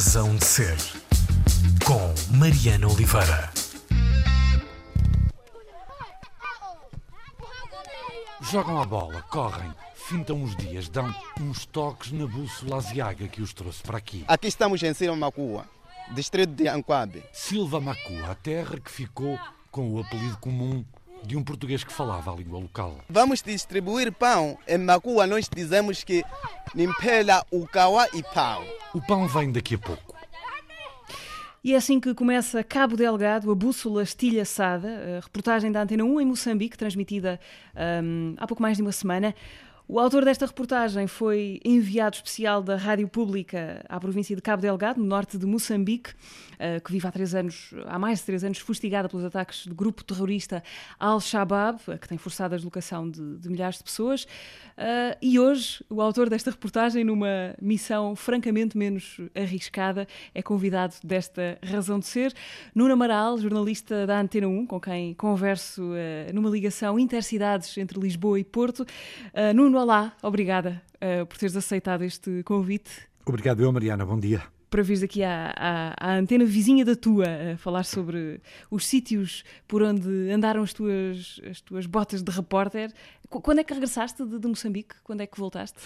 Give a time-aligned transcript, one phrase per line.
[0.00, 0.78] Razão de Ser,
[1.84, 3.50] com Mariana Oliveira.
[8.40, 13.52] Jogam a bola, correm, fintam os dias, dão uns toques na bússola asiaga que os
[13.52, 14.24] trouxe para aqui.
[14.26, 15.66] Aqui estamos em Silva Macua,
[16.14, 17.22] distrito de Anquabe.
[17.30, 19.38] Silva Macua, a terra que ficou
[19.70, 20.82] com o apelido comum
[21.22, 22.98] de um português que falava a língua local.
[23.08, 24.58] Vamos distribuir pão.
[24.66, 26.22] Em Macua nós dizemos que
[26.74, 28.64] Nimpela, Ukawa e pão.
[28.94, 30.20] O pão vem daqui a pouco.
[31.62, 36.22] E é assim que começa Cabo Delgado, a bússola estilhaçada, a reportagem da Antena 1
[36.22, 37.38] em Moçambique, transmitida
[38.02, 39.34] um, há pouco mais de uma semana.
[39.92, 45.00] O autor desta reportagem foi enviado especial da Rádio Pública à província de Cabo Delgado,
[45.00, 46.12] no norte de Moçambique,
[46.60, 49.74] eh, que vive há três anos, há mais de três anos, fustigada pelos ataques do
[49.74, 50.62] grupo terrorista
[50.96, 54.28] Al-Shabaab, que tem forçado a deslocação de, de milhares de pessoas.
[54.76, 61.58] Eh, e hoje, o autor desta reportagem, numa missão francamente menos arriscada, é convidado desta
[61.64, 62.32] razão de ser.
[62.72, 68.38] Nuno Amaral, jornalista da Antena 1, com quem converso eh, numa ligação intercidades entre Lisboa
[68.38, 68.86] e Porto.
[69.52, 72.90] Nuno, olá, obrigada uh, por teres aceitado este convite.
[73.24, 74.42] Obrigado eu, Mariana, bom dia.
[74.68, 79.42] Para vires aqui à, à, à, antena vizinha da tua a falar sobre os sítios
[79.66, 82.92] por onde andaram as tuas, as tuas botas de repórter.
[83.28, 84.94] Quando é que regressaste de, de Moçambique?
[85.02, 85.78] Quando é que voltaste?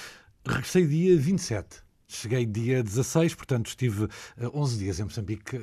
[0.46, 1.82] Regressei dia 27.
[2.06, 4.08] Cheguei dia 16, portanto estive
[4.52, 5.58] 11 eh, dias em Moçambique,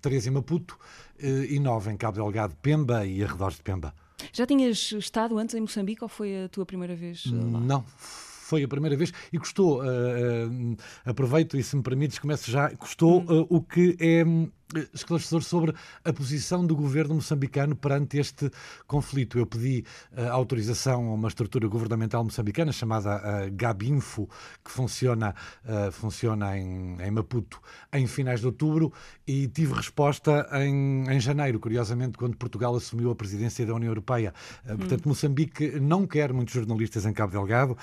[0.00, 0.76] 3 eh, em Maputo
[1.18, 3.94] e 9 em Cabo Delgado, Pemba e arredores de Pemba.
[4.32, 7.60] Já tinhas estado antes em Moçambique ou foi a tua primeira vez lá?
[7.60, 7.84] Não,
[8.52, 12.68] foi a primeira vez e custou, uh, uh, aproveito e se me permites, começo já,
[12.76, 14.24] custou uh, o que é
[14.92, 18.50] esclarecedor sobre a posição do governo moçambicano perante este
[18.86, 19.38] conflito.
[19.38, 19.84] Eu pedi
[20.16, 24.28] uh, autorização a uma estrutura governamental moçambicana chamada uh, Gabinfo,
[24.64, 25.34] que funciona,
[25.64, 27.60] uh, funciona em, em, Maputo
[27.92, 28.92] em finais de outubro
[29.26, 34.32] e tive resposta em, em janeiro, curiosamente, quando Portugal assumiu a presidência da União Europeia.
[34.64, 35.08] Uh, portanto, hum.
[35.10, 37.76] Moçambique não quer muitos jornalistas em Cabo Delgado,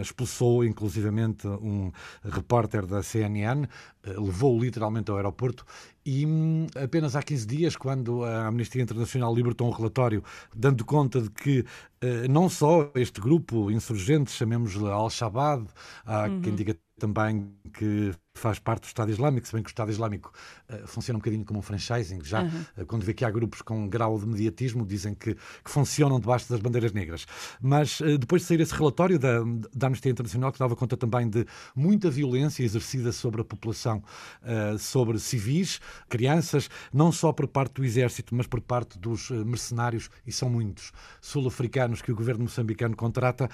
[0.00, 1.90] expulsou inclusivamente um
[2.24, 3.66] repórter da CNN,
[4.04, 5.64] levou-o literalmente ao aeroporto
[6.04, 10.24] e hum, apenas há 15 dias, quando a Amnistia Internacional libertou um relatório
[10.54, 15.66] dando conta de que uh, não só este grupo insurgente, chamemos-lhe Al-Shabaab,
[16.04, 16.40] há uhum.
[16.40, 20.32] quem diga também que faz parte do Estado Islâmico, se bem que o Estado Islâmico
[20.68, 22.64] uh, funciona um bocadinho como um franchising, já uhum.
[22.78, 26.18] uh, quando vê que há grupos com um grau de mediatismo, dizem que, que funcionam
[26.18, 27.26] debaixo das bandeiras negras.
[27.60, 29.40] Mas uh, depois de sair esse relatório da,
[29.74, 34.02] da Amnistia Internacional, que dava conta também de muita violência exercida sobre a população,
[34.78, 40.32] sobre civis, crianças, não só por parte do exército, mas por parte dos mercenários, e
[40.32, 43.48] são muitos, sul-africanos que o governo moçambicano contrata,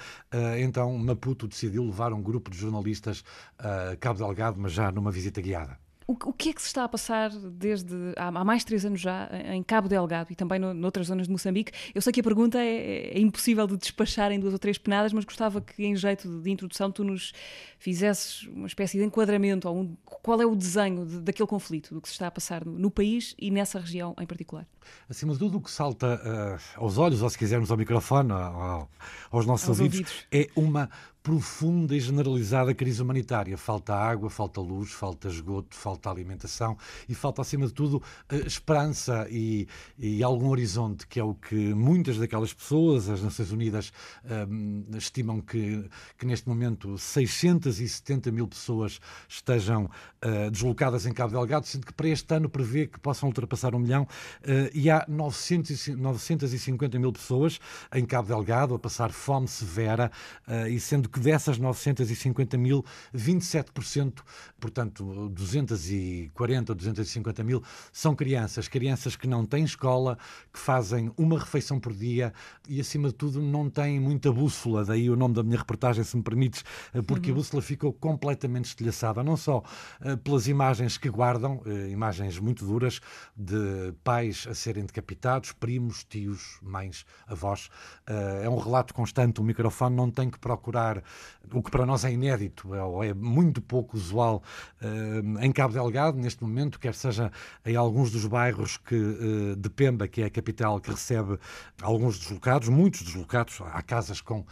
[0.59, 3.23] então Maputo decidiu levar um grupo de jornalistas
[3.57, 5.77] a Cabo Delgado, mas já numa visita guiada.
[6.07, 8.85] O, o, que é que se está a passar desde há, há mais de três
[8.85, 11.73] anos já em Cabo Delgado e também no, noutras zonas de Moçambique?
[11.93, 15.11] Eu sei que a pergunta é, é, impossível de despachar em duas ou três penadas,
[15.11, 17.33] mas gostava que, em jeito de introdução, tu nos
[17.77, 21.99] fizesses uma espécie de enquadramento, ou um, qual é o desenho de, daquele conflito, do
[21.99, 24.65] que se está a passar no, no, país e nessa região em particular.
[25.09, 28.89] Acima de tudo, o que salta uh, aos olhos, ou se quisermos ao microfone, ao,
[29.29, 30.89] aos nossos aos ouvidos, ouvidos, é uma
[31.27, 33.57] profunda e generalizada crise humanitária.
[33.57, 36.77] Falta água, falta luz, falta esgoto, falta alimentação
[37.09, 39.67] e falta, acima de tudo, eh, esperança e,
[39.99, 43.91] e algum horizonte, que é o que muitas daquelas pessoas, as Nações Unidas,
[44.23, 49.89] um, ehm, estimam que, que neste momento 670 mil pessoas estejam
[50.23, 53.79] uh, deslocadas em Cabo Delgado, sendo que para este ano prevê que possam ultrapassar um
[53.79, 57.59] milhão uh, e há 900, 950 mil pessoas
[57.93, 60.09] em Cabo Delgado a passar fome severa
[60.47, 64.21] uh, e sendo que que dessas 950 mil, 27%,
[64.59, 68.67] portanto 240 ou 250 mil, são crianças.
[68.67, 70.17] Crianças que não têm escola,
[70.53, 72.31] que fazem uma refeição por dia
[72.69, 74.85] e, acima de tudo, não têm muita bússola.
[74.85, 77.37] Daí o nome da minha reportagem, se me permites, eh, porque uhum.
[77.37, 79.63] a bússola ficou completamente estilhaçada, não só
[80.01, 83.01] eh, pelas imagens que guardam, eh, imagens muito duras,
[83.35, 87.69] de pais a serem decapitados, primos, tios, mães, avós.
[88.05, 91.03] É um relato constante, o microfone não tem que procurar
[91.51, 94.43] o que para nós é inédito, é, é muito pouco usual
[94.81, 97.31] uh, em Cabo Delgado, neste momento, quer seja
[97.65, 101.37] em alguns dos bairros que, uh, de Pemba, que é a capital que recebe
[101.81, 104.45] alguns deslocados, muitos deslocados, há casas com, uh,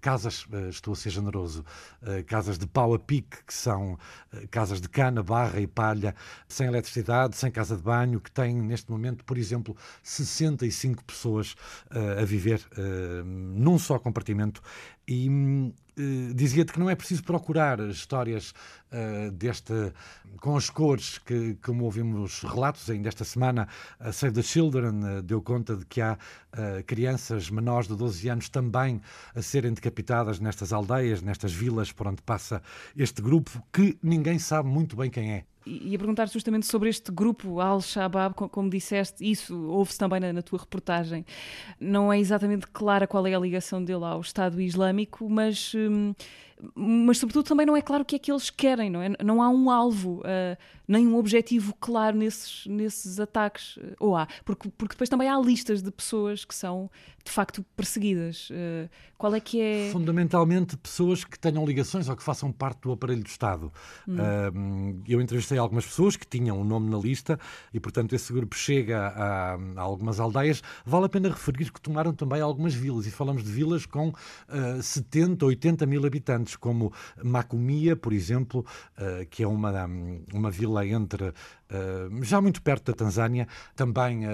[0.00, 1.64] casas, estou a ser generoso,
[2.26, 3.98] casas de pau a pique, que são
[4.50, 6.14] casas de cana, barra e palha,
[6.48, 11.54] sem eletricidade, sem casa de banho, que têm neste momento, por exemplo, 65 pessoas
[12.20, 12.66] a viver
[13.24, 14.60] num só compartimento.
[15.06, 18.52] E hum, uh, dizia-te que não é preciso procurar histórias
[18.92, 19.72] uh, deste,
[20.40, 25.40] com as cores que, como ouvimos relatos ainda esta semana, a Save the Children deu
[25.42, 26.18] conta de que há
[26.86, 29.00] crianças menores de 12 anos também
[29.34, 32.62] a serem decapitadas nestas aldeias, nestas vilas por onde passa
[32.96, 37.60] este grupo, que ninguém sabe muito bem quem é ia perguntar justamente sobre este grupo
[37.60, 41.24] Al-Shabaab, como disseste, isso houve-se também na, na, tua reportagem.
[41.80, 46.14] Não é exatamente clara qual é a ligação dele ao Estado Islâmico, mas hum,
[46.74, 49.10] mas sobretudo também não é claro o que é que eles querem, não é?
[49.22, 50.56] Não há um alvo, uh,
[50.88, 55.38] nem um objetivo claro nesses, nesses ataques, uh, ou há, porque, porque depois também há
[55.38, 56.90] listas de pessoas que são
[57.24, 58.48] de facto perseguidas.
[58.50, 58.88] Uh,
[59.18, 59.90] qual é que é?
[59.92, 63.72] Fundamentalmente pessoas que tenham ligações ou que façam parte do aparelho do Estado.
[64.06, 65.02] Hum.
[65.08, 67.40] eu entrevistei algumas pessoas que tinham um nome na lista
[67.72, 70.62] e, portanto, esse grupo chega a, a, algumas aldeias.
[70.84, 74.12] Vale a pena referir que tomaram também algumas vilas e falamos de vilas com
[74.82, 76.92] 70, 80 mil habitantes como
[77.24, 78.64] Macomia, por exemplo,
[78.98, 79.72] uh, que é uma,
[80.32, 84.24] uma vila entre, uh, já muito perto da Tanzânia, também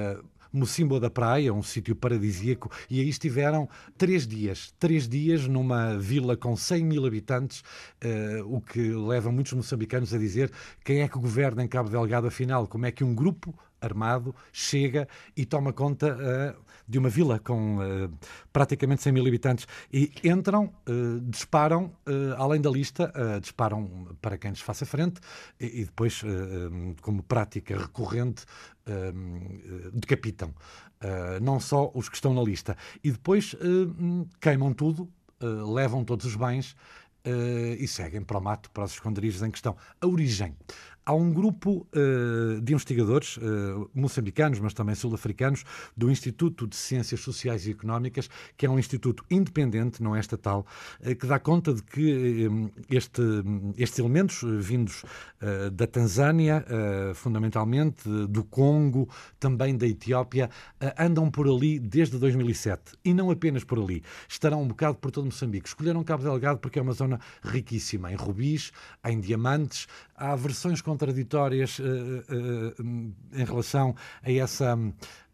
[0.52, 4.74] Mocimbo da Praia, um sítio paradisíaco, e aí estiveram três dias.
[4.78, 7.60] Três dias numa vila com 100 mil habitantes,
[8.04, 10.52] uh, o que leva muitos moçambicanos a dizer
[10.84, 15.08] quem é que governa em Cabo Delgado, afinal, como é que um grupo armado chega
[15.36, 18.12] e toma conta uh, de uma vila com uh,
[18.52, 21.92] praticamente 100 mil habitantes e entram, uh, disparam,
[22.36, 25.20] além da lista, disparam para quem lhes faça frente
[25.58, 26.22] e, e depois,
[27.00, 28.44] como prática recorrente,
[29.92, 30.54] decapitam.
[31.40, 32.76] não só os que estão na lista.
[33.02, 33.54] E depois
[34.40, 35.08] queimam tudo,
[35.40, 36.76] levam todos os bens
[37.78, 39.76] e seguem para o mato, para os esconderijos em questão.
[40.00, 40.54] A origem
[41.04, 45.64] Há um grupo uh, de investigadores uh, moçambicanos, mas também sul-africanos,
[45.96, 50.64] do Instituto de Ciências Sociais e Económicas, que é um instituto independente, não é estatal,
[51.00, 52.48] uh, que dá conta de que
[52.88, 53.22] este,
[53.76, 55.04] estes elementos vindos
[55.72, 56.64] da Tanzânia,
[57.14, 59.08] fundamentalmente, do Congo,
[59.40, 60.48] também da Etiópia,
[60.98, 62.92] andam por ali desde 2007.
[63.04, 64.02] E não apenas por ali.
[64.28, 65.68] Estarão um bocado por todo Moçambique.
[65.68, 68.72] Escolheram Cabo Delgado porque é uma zona riquíssima em rubis,
[69.04, 69.88] em diamantes.
[70.22, 73.92] Há versões contraditórias uh, uh, em relação
[74.22, 74.78] a essa,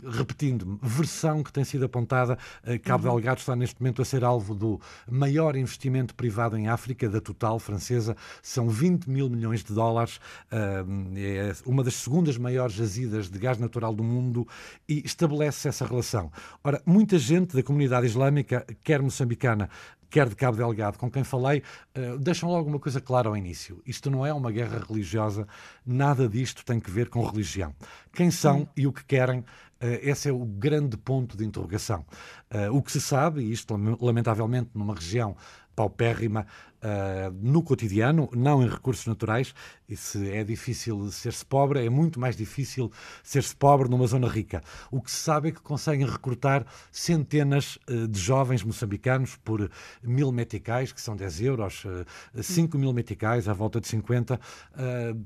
[0.05, 2.39] repetindo versão que tem sido apontada.
[2.83, 3.15] Cabo uhum.
[3.15, 4.81] Delgado está neste momento a ser alvo do
[5.11, 8.17] maior investimento privado em África, da Total francesa.
[8.43, 10.21] São 20 mil milhões de dólares.
[10.51, 14.47] É uma das segundas maiores jazidas de gás natural do mundo
[14.89, 16.31] e estabelece essa relação.
[16.63, 19.69] Ora, muita gente da comunidade islâmica, quer moçambicana,
[20.11, 21.63] quer de Cabo Delgado, com quem falei,
[21.97, 23.83] uh, deixam logo uma coisa clara ao início.
[23.87, 25.47] Isto não é uma guerra religiosa,
[25.85, 27.75] nada disto tem que ver com religião.
[28.13, 29.45] Quem são e o que querem,
[29.81, 32.05] esse é o grande ponto de interrogação.
[32.53, 35.37] Uh, o que se sabe, e isto lamentavelmente numa região
[35.77, 36.47] paupérrima
[36.83, 39.55] uh, no cotidiano, não em recursos naturais.
[39.89, 42.93] E se é difícil ser-se pobre, é muito mais difícil
[43.23, 44.63] ser-se pobre numa zona rica.
[44.91, 49.71] O que se sabe é que conseguem recrutar centenas uh, de jovens moçambicanos por
[50.03, 54.39] mil meticais, que são 10 euros, uh, 5 mil meticais, à volta de 50,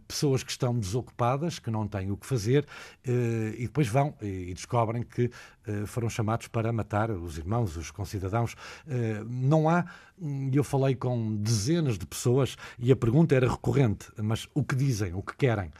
[0.06, 2.66] pessoas que estão desocupadas, que não têm o que fazer,
[3.04, 5.30] e depois vão e descobrem que
[5.86, 8.54] foram chamados para matar os irmãos, os concidadãos.
[9.26, 9.84] não há
[10.22, 14.74] e eu falei com dezenas de pessoas e a pergunta era recorrente, mas o que
[14.74, 15.70] dizem, o que querem?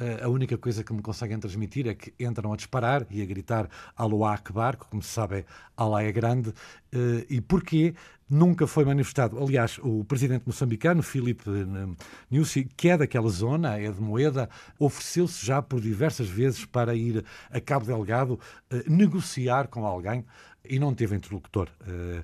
[0.00, 3.26] Eh, a única coisa que me conseguem transmitir é que entram a disparar e a
[3.26, 5.44] gritar Alá Akbar, que como se sabe
[5.76, 6.54] Alá é grande,
[6.90, 7.94] eh, e porquê
[8.28, 9.38] nunca foi manifestado.
[9.38, 11.94] Aliás, o presidente moçambicano, Filipe eh,
[12.30, 14.48] Nyusi, que é daquela zona, é de Moeda,
[14.78, 18.40] ofereceu-se já por diversas vezes para ir a Cabo Delgado
[18.86, 20.24] negociar com alguém
[20.64, 21.68] e não teve interlocutor.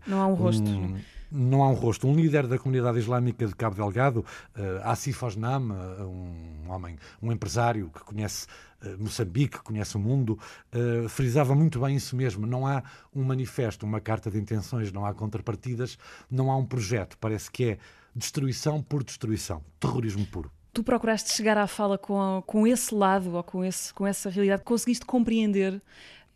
[0.06, 0.68] Não há um rosto.
[0.68, 0.98] Um,
[1.30, 2.06] não há um rosto.
[2.06, 4.24] Um líder da comunidade islâmica de Cabo Delgado,
[4.56, 8.46] uh, Asif Osnam, uh, um homem, um empresário que conhece
[8.82, 10.38] uh, Moçambique, conhece o mundo,
[10.72, 12.46] uh, frisava muito bem isso mesmo.
[12.46, 12.82] Não há
[13.14, 15.98] um manifesto, uma carta de intenções, não há contrapartidas,
[16.30, 17.18] não há um projeto.
[17.18, 17.78] Parece que é
[18.14, 20.50] destruição por destruição, terrorismo puro.
[20.72, 24.62] Tu procuraste chegar à fala com, com esse lado ou com, esse, com essa realidade,
[24.62, 25.82] conseguiste compreender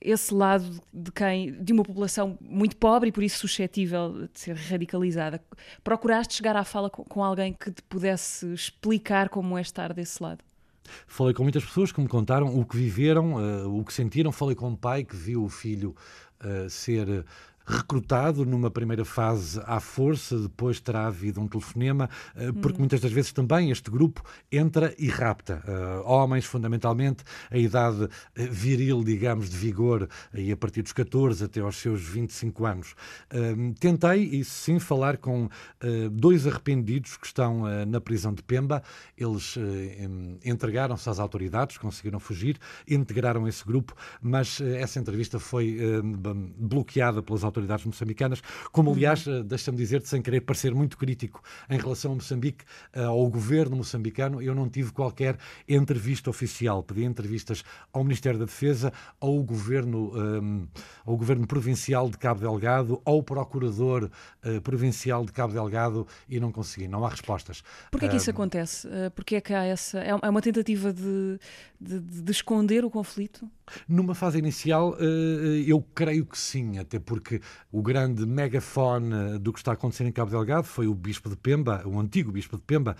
[0.00, 4.56] esse lado de quem de uma população muito pobre e por isso suscetível de ser
[4.56, 5.42] radicalizada.
[5.84, 10.22] Procuraste chegar à fala com, com alguém que te pudesse explicar como é estar desse
[10.22, 10.42] lado?
[11.06, 14.32] Falei com muitas pessoas que me contaram o que viveram, uh, o que sentiram.
[14.32, 15.94] Falei com um pai que viu o filho
[16.42, 17.24] uh, ser
[17.66, 22.80] recrutado numa primeira fase à força, depois terá havido um telefonema, eh, porque uhum.
[22.80, 28.46] muitas das vezes também este grupo entra e rapta uh, homens, fundamentalmente, a idade eh,
[28.46, 32.94] viril, digamos, de vigor, aí a partir dos 14 até aos seus 25 anos.
[33.32, 38.82] Uh, tentei, e sim, falar com uh, dois arrependidos que estão na prisão de Pemba.
[39.16, 39.56] Eles
[40.44, 45.78] entregaram-se às autoridades, conseguiram fugir, integraram esse grupo, mas essa entrevista foi
[46.58, 48.42] bloqueada pelas autoridades autoridades moçambicanas,
[48.72, 49.42] como aliás, uhum.
[49.42, 54.42] deixa-me dizer-te, sem querer parecer muito crítico em relação a Moçambique, eh, ao governo moçambicano,
[54.42, 55.36] eu não tive qualquer
[55.68, 56.82] entrevista oficial.
[56.82, 62.40] Pedi entrevistas ao Ministério da Defesa, ao governo, um, eh, ao governo provincial de Cabo
[62.40, 64.10] Delgado, ao procurador
[64.44, 67.62] uh, provincial de Cabo Delgado e não consegui, não há respostas.
[67.90, 68.88] Porquê é que isso acontece?
[69.14, 69.98] Porquê é que há essa...
[70.00, 71.38] É, é uma tentativa de,
[71.80, 73.48] de, de esconder o conflito?
[73.88, 74.96] Numa fase inicial,
[75.66, 80.30] eu creio que sim, até porque o grande megafone do que está acontecendo em Cabo
[80.30, 82.96] Delgado foi o Bispo de Pemba, o antigo Bispo de Pemba,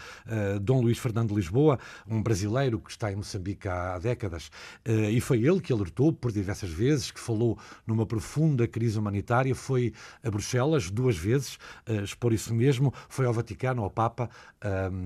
[0.61, 4.50] Dom Luís Fernando de Lisboa, um brasileiro que está em Moçambique há, décadas.
[4.87, 9.93] E foi ele que alertou por diversas vezes, que falou numa profunda crise humanitária, foi
[10.23, 11.59] a Bruxelas duas vezes,
[12.03, 14.29] expor isso mesmo, foi ao Vaticano, ao Papa,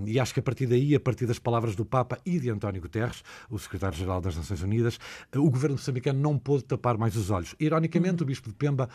[0.06, 2.80] e acho que a partir daí, a partir das palavras do Papa e de António
[2.80, 4.98] Guterres, o secretário-geral das Nações Unidas,
[5.36, 7.54] o governo moçambicano não pôde tapar mais os olhos.
[7.58, 8.88] Ironicamente, o Bispo de Pemba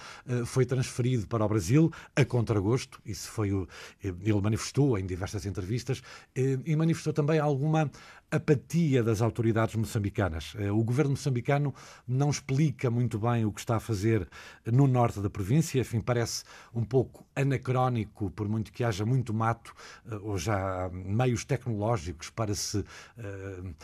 [0.45, 3.01] foi transferido para o Brasil a contragosto.
[3.05, 3.67] Isso foi o,
[4.03, 6.01] ele manifestou em diversas entrevistas
[6.35, 7.89] eh, e manifestou também alguma
[8.31, 10.53] apatia das autoridades moçambicanas.
[10.57, 11.73] Eh, o governo moçambicano
[12.07, 14.27] não explica muito bem o que está a fazer
[14.65, 16.43] no norte da província, enfim, parece
[16.73, 19.73] um pouco anacrónico, por muito que haja muito mato,
[20.09, 23.75] eh, ou já meios tecnológicos para se uh,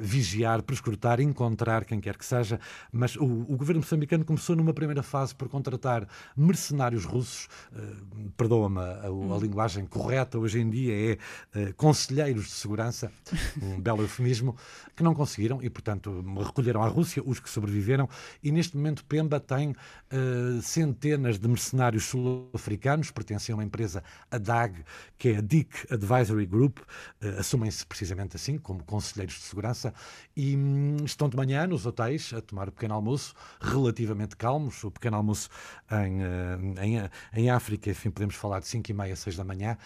[0.00, 2.60] vigiar, prescrutar, encontrar quem quer que seja,
[2.92, 6.06] mas o, o, governo moçambicano começou numa primeira fase por contratar
[6.36, 9.38] mercenários russos, uh, perdoa-me a, a, a, hum.
[9.38, 11.18] linguagem correta hoje em dia é
[11.58, 13.10] uh, conselheiros de segurança,
[13.62, 14.56] um belo eufemismo,
[14.96, 18.08] que não conseguiram e, portanto, recolheram à Rússia os que sobreviveram.
[18.42, 24.38] E neste momento, Pemba tem uh, centenas de mercenários sul-africanos, pertencem a uma empresa, a
[24.38, 24.84] DAG,
[25.18, 29.92] que é a DIC Advisory Group, uh, assumem-se precisamente assim, como conselheiros de segurança,
[30.36, 34.82] e um, estão de manhã nos hotéis a tomar o pequeno almoço, relativamente calmos.
[34.84, 35.48] O pequeno almoço
[35.90, 37.10] em, uh, em,
[37.42, 39.76] em África, enfim, podemos falar de 5 e meia, 6 da manhã,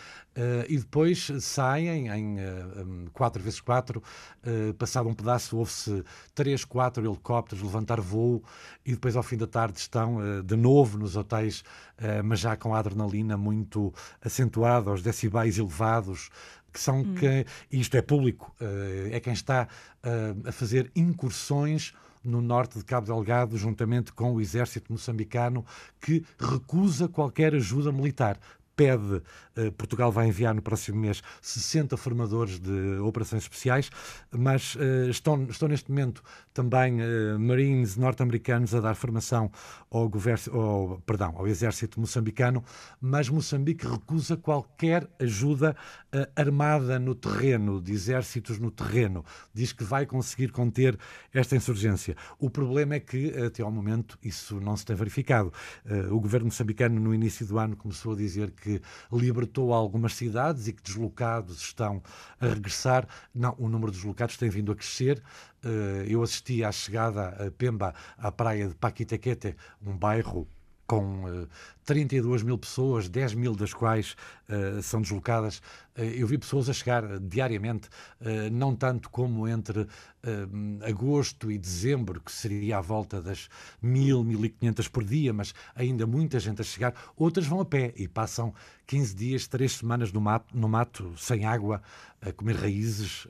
[0.69, 2.37] e depois saem em
[3.13, 8.43] 4 vezes 4 uh, passado um pedaço, houve-se três, quatro helicópteros levantar voo
[8.85, 12.57] e depois ao fim da tarde estão uh, de novo nos hotéis, uh, mas já
[12.57, 16.31] com a adrenalina muito acentuada, aos decibéis elevados,
[16.73, 17.15] que são hum.
[17.15, 18.55] que, isto é público,
[19.11, 19.67] é quem está
[20.45, 25.65] a fazer incursões no norte de Cabo Delgado, juntamente com o exército moçambicano,
[25.99, 28.39] que recusa qualquer ajuda militar
[28.79, 33.91] pede, uh, Portugal vai enviar no próximo mês 60 formadores de operações especiais,
[34.31, 36.23] mas uh, estão, estão neste momento
[36.55, 39.51] também uh, Marines norte-americanos a dar formação
[39.91, 42.63] ao, governo, ao, perdão, ao exército moçambicano,
[43.01, 45.75] mas Moçambique recusa qualquer ajuda
[46.37, 49.25] armada no terreno, de exércitos no terreno.
[49.53, 50.99] Diz que vai conseguir conter
[51.33, 52.17] esta insurgência.
[52.39, 55.53] O problema é que, até ao momento, isso não se tem verificado.
[56.11, 58.83] o governo moçambicano, no início do ano, começou a dizer que que
[59.13, 62.03] libertou algumas cidades e que deslocados estão
[62.41, 63.07] a regressar.
[63.35, 65.23] Não, o número de deslocados tem vindo a crescer.
[65.65, 70.47] Eh, eu assisti à chegada a Pemba, à praia de Paquitequete, um bairro
[70.89, 71.47] com uh,
[71.85, 74.17] 32 mil pessoas, 10 mil das quais
[74.49, 75.59] uh, são deslocadas.
[75.97, 77.91] Uh, eu vi pessoas a chegar diariamente,
[78.51, 79.87] não tanto como entre
[80.85, 83.49] agosto e dezembro, que seria à volta das
[83.83, 84.25] 1.000,
[84.61, 86.95] 1.500 por dia, mas ainda muita gente a chegar.
[87.17, 88.55] Outras vão a pé e passam
[88.87, 91.83] 15 dias, 3 semanas no mato, no mato sem água,
[92.21, 93.29] a comer raízes,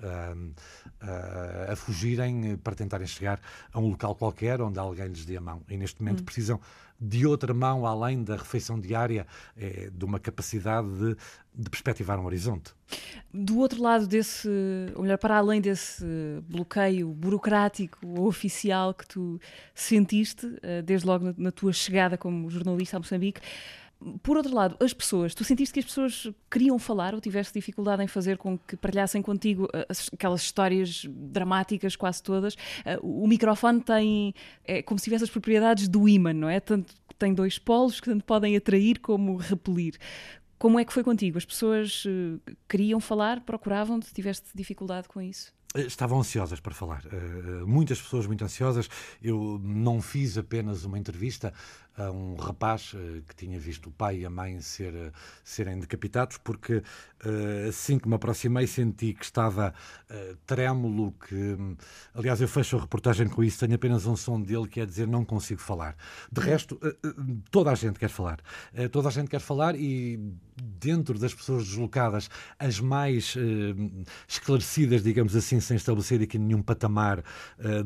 [1.01, 3.41] a, a, fugirem para tentarem chegar
[3.73, 5.63] a um local qualquer onde alguém lhes dê a mão.
[5.69, 6.25] E neste momento hum.
[6.25, 6.61] precisam
[7.01, 9.27] de outra mão, além da refeição diária,
[9.57, 11.17] é, de uma capacidade de,
[11.55, 12.75] de perspectivar um horizonte.
[13.33, 14.49] Do outro lado desse,
[14.95, 16.05] olhar para além desse
[16.49, 19.41] bloqueio burocrático ou oficial que tu
[19.75, 23.41] sentiste, eh, desde logo na tua chegada como jornalista a Moçambique,
[24.23, 28.03] por outro lado, as pessoas, tu sentiste que as pessoas queriam falar ou tiveste dificuldade
[28.03, 32.57] em fazer com que partilhassem contigo eh, aquelas histórias dramáticas, quase todas?
[32.85, 36.61] Eh, o microfone tem, é como se tivesse as propriedades do imã, não é?
[36.61, 39.97] Tanto tem dois polos que tanto podem atrair como repelir.
[40.59, 41.37] Como é que foi contigo?
[41.37, 44.15] As pessoas eh, queriam falar, procuravam-te?
[44.15, 45.53] Tiveste dificuldade com isso?
[45.75, 47.03] Estavam ansiosas para falar.
[47.67, 48.89] muitas pessoas muito ansiosas.
[49.23, 51.53] Eu não fiz apenas uma entrevista
[51.99, 55.13] a um rapaz uh, que tinha visto o pai e a mãe ser, uh,
[55.43, 59.75] serem decapitados, porque uh, assim que me aproximei senti que estava
[60.47, 61.77] trêmulo, que hum,
[62.15, 65.07] aliás eu fecho a reportagem com isso, tenho apenas um som dele que é dizer
[65.07, 65.97] não consigo falar.
[66.31, 66.79] De resto,
[67.51, 68.41] toda a gente quer falar.
[68.91, 70.19] toda a gente quer falar e
[70.57, 73.35] dentro das pessoas deslocadas, as mais
[74.27, 77.23] esclarecidas, digamos assim, sem estabelecer aqui nenhum patamar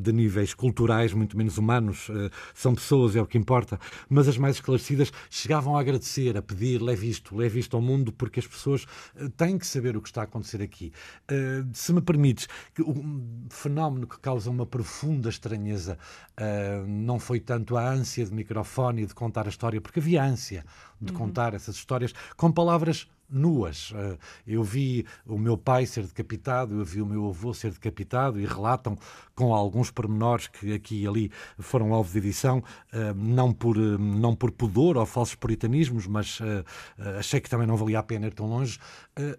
[0.00, 2.08] de níveis culturais, muito menos humanos,
[2.54, 3.78] são pessoas, é o que importa,
[4.08, 8.12] mas as mais esclarecidas chegavam a agradecer, a pedir, leve isto, leve isto ao mundo,
[8.12, 10.92] porque as pessoas eh, têm que saber o que está a acontecer aqui.
[11.30, 15.98] Uh, se me permites, um fenómeno que causa uma profunda estranheza
[16.38, 20.22] uh, não foi tanto a ânsia de microfone e de contar a história, porque havia
[20.22, 20.64] ânsia
[21.02, 21.18] de uhum.
[21.18, 23.92] contar essas histórias com palavras nuas.
[23.94, 28.38] Eh, eu vi o meu pai ser decapitado, eu vi o meu avô ser decapitado
[28.38, 28.96] e relatam
[29.34, 34.36] com alguns pormenores que aqui e ali foram alvo de edição, eh, não por, não
[34.36, 36.38] por pudor ou falsos puritanismos, mas
[37.18, 38.78] achei que também não valia a pena ir tão longe,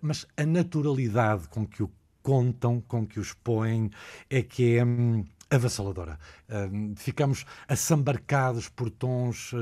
[0.02, 1.92] mas a naturalidade com que o
[2.24, 3.92] contam, com que os põem,
[4.30, 4.86] é que é
[5.50, 6.18] avassaladora.
[6.96, 9.54] ficamos assambarcados por tons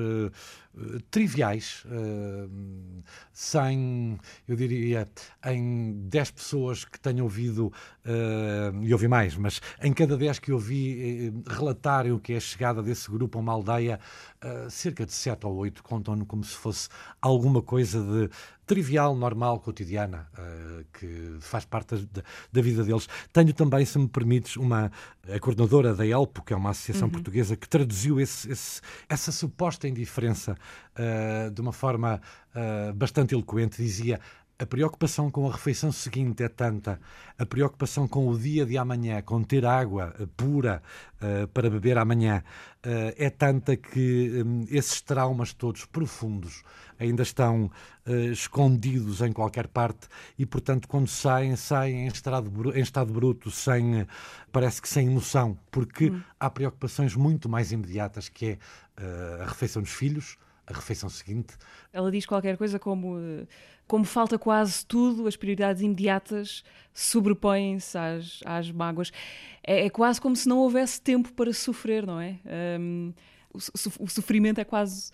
[1.10, 5.08] triviais, uh, sem, eu diria,
[5.46, 7.68] em 10 pessoas que tenham ouvido,
[8.06, 12.38] uh, e ouvi mais, mas em cada 10 que ouvi uh, relatarem o que é
[12.38, 14.00] a chegada desse grupo a uma aldeia,
[14.70, 16.90] cerca de 7 ou 8 contam-no como se fosse
[17.22, 18.30] alguma coisa de
[18.72, 20.30] trivial, normal, cotidiana,
[20.94, 22.24] que faz parte da,
[22.54, 23.06] da, vida deles.
[23.34, 24.90] Tenho também, se me permites, uma
[25.30, 27.12] a coordenadora da ELPO, que é uma associação uhum.
[27.12, 30.56] portuguesa, que traduziu esse, esse, essa suposta indiferença
[30.96, 32.22] uh, de uma forma
[32.56, 34.22] uh, bastante eloquente, dizia
[34.62, 37.02] a preocupação com a refeição seguinte é tanta,
[37.36, 40.84] a preocupação com o dia de amanhã, com ter água eh, pura
[41.16, 42.44] uh, para beber amanhã,
[42.86, 46.62] uh, é tanta que um, esses traumas todos profundos
[47.00, 47.72] ainda estão
[48.06, 53.50] uh, escondidos em qualquer parte e, portanto, quando saem, saem em estado, em estado bruto,
[53.50, 54.06] sem,
[54.52, 56.22] parece que sem emoção, porque hum.
[56.40, 58.58] há preocupações muito mais imediatas que é
[59.42, 60.38] a refeição dos filhos,
[60.72, 61.54] a refeição seguinte.
[61.94, 63.18] Ela diz qualquer coisa como
[63.92, 69.12] como falta quase tudo, as prioridades imediatas sobrepõem-se às, às mágoas.
[69.62, 72.40] É, é, quase como se não houvesse tempo para sofrer, não é?
[72.80, 73.14] Um,
[73.54, 73.58] o,
[74.00, 75.12] o, sofrimento é quase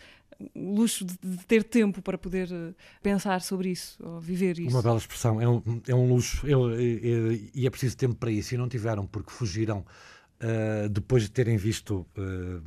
[0.53, 4.75] o luxo de, de, ter tempo para poder eh, pensar sobre isso, ou viver isso.
[4.75, 8.59] Uma bela expressão, é um, é um luxo, e é preciso tempo para isso, e
[8.59, 12.05] não tiveram porque fugiram uh, depois de terem visto.
[12.15, 12.61] Uh,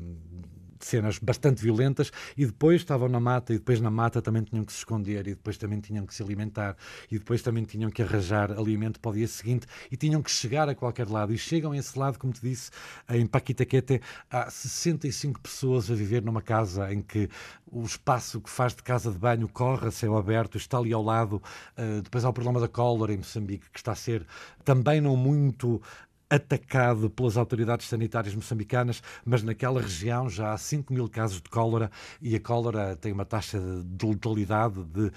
[0.86, 4.72] cenas bastante violentas e depois estavam na mata e depois na mata também tinham que
[4.72, 6.76] se esconder e depois também tinham que se alimentar
[7.10, 10.68] e depois também tinham que arranjar alimento para o dia seguinte e tinham que chegar
[10.68, 12.70] a qualquer lado e chegam a esse lado, como te disse,
[13.08, 17.28] em Paquitaquete há 65 pessoas a viver numa casa em que
[17.70, 21.02] o espaço que faz de casa de banho corre a céu aberto, está ali ao
[21.02, 21.42] lado.
[21.78, 24.26] Uh, depois há o problema da cólera em Moçambique, que está a ser
[24.64, 25.80] também não muito
[26.30, 31.90] atacado pelas autoridades sanitárias moçambicanas, mas naquela região já há 5 mil casos de cólera
[32.22, 35.10] e a cólera tem uma taxa de letalidade de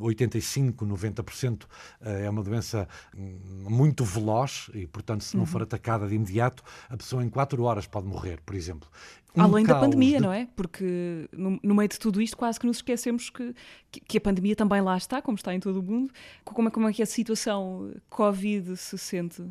[0.00, 1.66] 85, eh, 90%.
[2.00, 5.64] Eh, é uma doença hum, muito veloz e, portanto, se não for uhum.
[5.64, 8.88] atacada de imediato, a pessoa em 4 horas pode morrer, por exemplo.
[9.36, 10.22] Um Além da pandemia, de...
[10.22, 10.48] não é?
[10.56, 13.54] Porque no, no, meio de tudo isto quase que nos esquecemos que,
[13.90, 16.12] que, que, a pandemia também lá está, como está em todo o mundo.
[16.44, 19.42] Como é, como é que a situação Covid se sente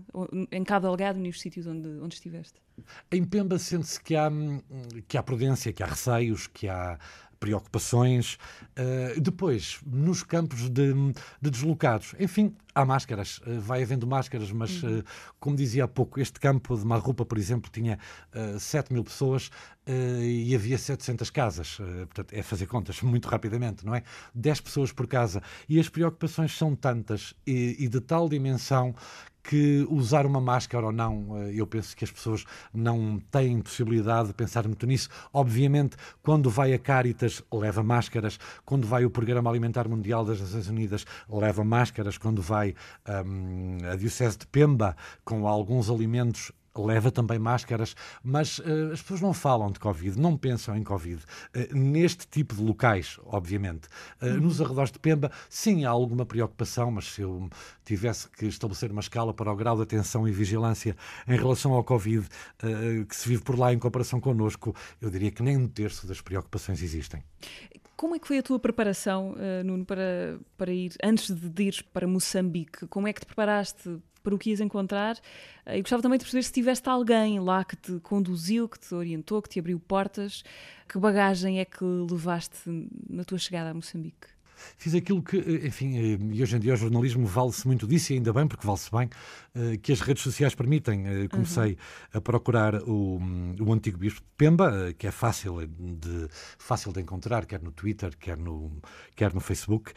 [0.51, 2.59] em cada legado nos sítios onde, onde estiveste?
[3.11, 4.29] Em Pemba sente-se que há,
[5.07, 6.99] que há prudência, que há receios, que há
[7.39, 8.37] preocupações.
[8.77, 10.93] Uh, depois, nos campos de,
[11.41, 15.03] de, deslocados, enfim, há máscaras, uh, vai havendo máscaras, mas, uh,
[15.39, 17.97] como dizia há pouco, este campo de Marrupa, por exemplo, tinha
[18.33, 19.49] uh, 7 mil pessoas
[19.89, 21.77] e havia 700 casas.
[21.77, 24.03] portanto, é fazer contas muito rapidamente, não é?
[24.35, 25.41] 10 pessoas por casa.
[25.69, 28.93] E as preocupações são tantas e, e de tal dimensão
[29.47, 34.27] que usar uma máscara ou não, eh, eu penso que as pessoas não têm possibilidade
[34.27, 35.07] de pensar muito nisso.
[35.31, 38.37] Obviamente, quando vai a Caritas, leva máscaras.
[38.65, 42.17] Quando vai o Programa Alimentar Mundial das Nações Unidas, leva máscaras.
[42.17, 42.75] Quando vai
[43.25, 49.21] um, a Diocese de Pemba, com alguns alimentos, leva também máscaras, mas uh, as pessoas
[49.21, 51.21] não falam de Covid, não pensam em Covid.
[51.55, 53.87] Uh, neste tipo de locais, obviamente.
[54.21, 54.41] Uh, uhum.
[54.41, 57.49] Nos arredores de Pemba, sim, há alguma preocupação, mas se eu
[57.83, 60.95] tivesse que estabelecer uma escala para o grau de atenção e vigilância
[61.27, 62.27] em relação ao Covid
[63.07, 66.19] que se vive por lá em comparação connosco, eu diria que nem um terço das
[66.19, 67.23] preocupações existem.
[67.95, 72.05] Como é que foi a tua preparação, Nuno, para, para ir, antes de ir para
[72.05, 72.87] Moçambique?
[72.87, 75.17] Como é que te preparaste para o que ias encontrar.
[75.65, 79.41] E gostava também de perceber se tiveste alguém lá que te conduziu, que te orientou,
[79.41, 80.43] que te abriu portas.
[80.85, 84.36] Que bagagem é que levaste na tua chegada a Moçambique?
[84.77, 88.13] Fiz aquilo que, eh, enfim, eh, e hoje em dia o jornalismo vale-se muito disso,
[88.13, 89.09] e ainda bem, porque vale-se bem,
[89.55, 91.27] eh, que as redes sociais permitem.
[91.29, 91.77] Comecei uhum.
[92.13, 93.19] a procurar o,
[93.59, 98.37] o antigo bispo Pemba, que é fácil de, fácil de encontrar, quer no Twitter, quer
[98.37, 98.71] no,
[99.15, 99.93] quer no Facebook,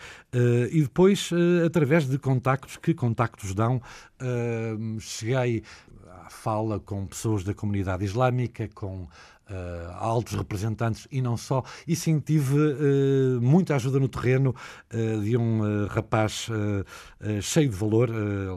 [0.70, 1.30] e depois,
[1.64, 3.80] através de contactos, que contactos dão,
[4.98, 5.62] cheguei
[6.08, 9.08] à fala com pessoas da comunidade islâmica, com
[9.50, 11.62] uh, altos representantes e não só.
[11.86, 14.54] E sim, tive uh, muita ajuda no terreno
[14.94, 16.48] uh, de um rapaz
[17.42, 18.10] cheio de valor,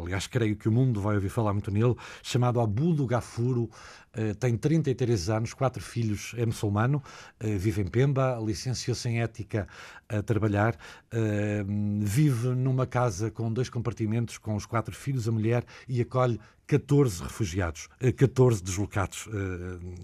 [0.03, 3.69] aliás, creio que o mundo vai ouvir falar muito nele, chamado Abudo Gafuro.
[4.15, 7.01] Uh, tem 33 anos, quatro filhos, é muçulmano,
[7.43, 9.67] uh, vive em Pemba, licenciou-se em ética
[10.07, 15.65] a trabalhar, uh, vive numa casa com dois compartimentos, com os quatro filhos, a mulher,
[15.87, 19.27] e acolhe 14 refugiados, 14 eh, deslocados,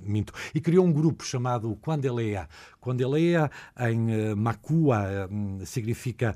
[0.04, 0.34] minto.
[0.54, 2.50] E criou um grupo chamado Quandelea.
[2.82, 5.30] Quandelea, em Macua,
[5.66, 6.36] significa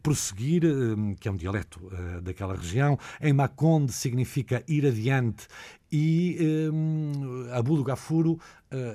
[0.00, 0.62] prosseguir,
[1.18, 1.90] que é um dialeto
[2.22, 2.96] daquela região.
[3.20, 5.48] Em Maconde, significa ir adiante.
[5.96, 8.40] E um, Abu do Gafuro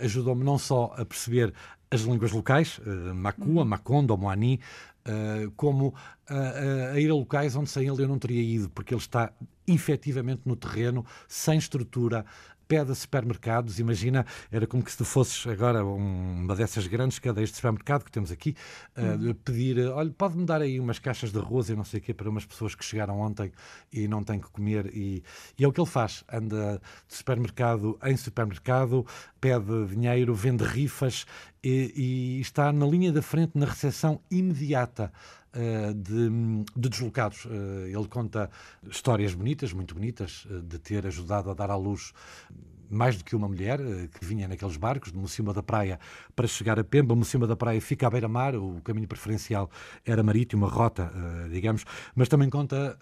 [0.02, 1.54] ajudou-me não só a perceber
[1.90, 2.82] as línguas locais,
[3.16, 3.66] Macua, uhum.
[3.66, 4.60] Maconde ou Moani,
[5.00, 8.94] Uh, como uh, a ir a locais onde sem ele eu não teria ido, porque
[8.94, 9.32] ele está
[9.66, 12.26] efetivamente no terreno, sem estrutura,
[12.70, 17.50] pede a supermercados, imagina, era como que se tu fosses agora uma dessas grandes cadeias
[17.50, 18.56] de supermercado que temos aqui,
[18.96, 22.14] uh, pedir, olha, pode-me dar aí umas caixas de arroz e não sei o quê
[22.14, 23.52] para umas pessoas que chegaram ontem
[23.92, 24.86] e não têm que comer.
[24.94, 25.24] E,
[25.58, 29.04] e é o que ele faz, anda de supermercado em supermercado,
[29.42, 31.26] pede dinheiro, vende rifas
[31.64, 35.12] e, e está na linha da frente na recepção imediata
[35.94, 36.30] de,
[36.76, 37.46] de, deslocados.
[37.46, 38.50] Uh, ele conta
[38.90, 42.14] histórias bonitas, muito bonitas, uh, de ter ajudado a dar à luz
[42.92, 43.80] mais do que uma mulher
[44.20, 46.00] que vinha naqueles barcos de Mocima da Praia
[46.36, 47.16] para chegar a Pemba.
[47.16, 49.70] Mocima da Praia fica à beira-mar, o caminho preferencial
[50.04, 51.14] era marítimo, a rota,
[51.52, 51.86] digamos,
[52.16, 52.98] mas também conta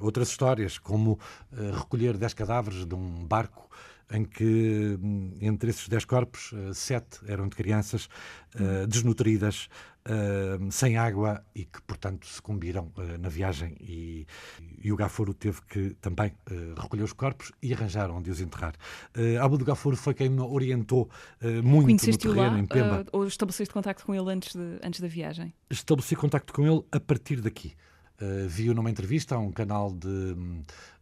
[0.00, 1.18] outras histórias, como
[1.52, 3.68] recolher 10 cadáveres de um barco
[4.10, 8.08] em que hum, entre esses 10 corpos, sete eram de crianças
[8.88, 9.68] desnutridas,
[10.08, 13.76] uh, sem água e que, portanto, sucumbiram uh, na viagem.
[13.80, 14.26] E,
[14.82, 16.32] e, o Gafuro teve que também
[16.80, 18.74] recolher os corpos e arranjar onde os enterrar.
[19.16, 21.08] Uh, Abu do Gafuro foi quem me orientou
[21.62, 23.06] muito Conheceste no terreno, lá, em Pemba.
[23.12, 25.52] ou estabeleceste contacto com ele antes, de, antes da viagem?
[25.68, 27.74] Estabeleci contacto com ele a partir daqui.
[28.20, 30.36] Uh, vi-o numa entrevista a um canal de,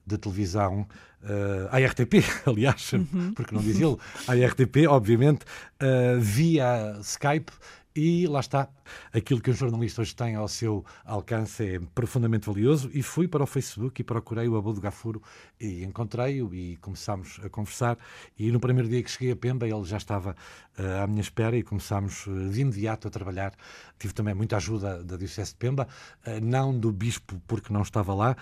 [0.09, 0.87] de televisão,
[1.23, 3.33] uh, à RTP, aliás, uhum.
[3.35, 5.45] porque não diz ele, à RTP, obviamente,
[5.83, 7.53] uh, via Skype
[7.95, 8.69] e lá está,
[9.13, 12.91] aquilo que um jornalista hoje tem ao seu alcance é profundamente valioso.
[12.93, 15.23] E fui para o Facebook e procurei o Abu Gafuro
[15.61, 17.99] e encontrei-o e começámos a conversar.
[18.39, 20.35] E no primeiro dia que cheguei a Pemba, ele já estava
[20.79, 23.53] uh, à minha espera e começámos uh, de imediato a trabalhar.
[23.99, 25.89] Tive também muita ajuda da Diocese de Pemba,
[26.27, 28.37] uh, não do Bispo, porque não estava lá,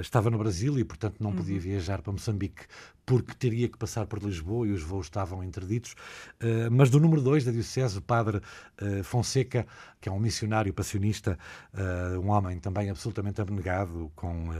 [0.00, 1.60] estava no Brasil e, portanto, não podia uhum.
[1.60, 2.66] viajar para Moçambique
[3.10, 5.94] porque teria que passar por Lisboa e os voos estavam interditos.
[6.40, 9.66] Uh, mas do número 2 da Diocese, o padre uh, Fonseca,
[10.00, 11.38] que é um missionário passionista,
[11.74, 14.50] uh, um homem também absolutamente abnegado, com,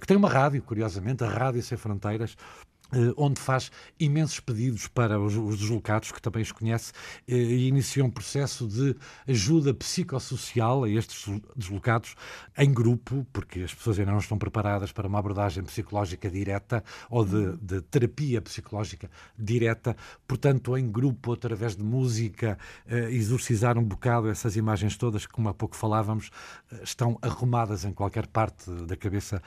[0.00, 2.36] que tem uma rádio, curiosamente, a Rádio Sem Fronteiras,
[3.16, 6.92] onde faz imensos pedidos para os, os deslocados, que também os conhece,
[7.26, 8.96] eh, e iniciou um processo de
[9.26, 12.14] ajuda psicossocial a estes deslocados
[12.56, 17.24] em grupo, porque as pessoas ainda não estão preparadas para uma abordagem psicológica direta ou
[17.24, 19.96] de, de terapia psicológica direta,
[20.26, 25.48] portanto, em grupo, através de música, eh, exorcizar um bocado essas imagens todas que, como
[25.48, 26.30] há pouco falávamos,
[26.82, 29.42] estão arrumadas em qualquer parte da cabeça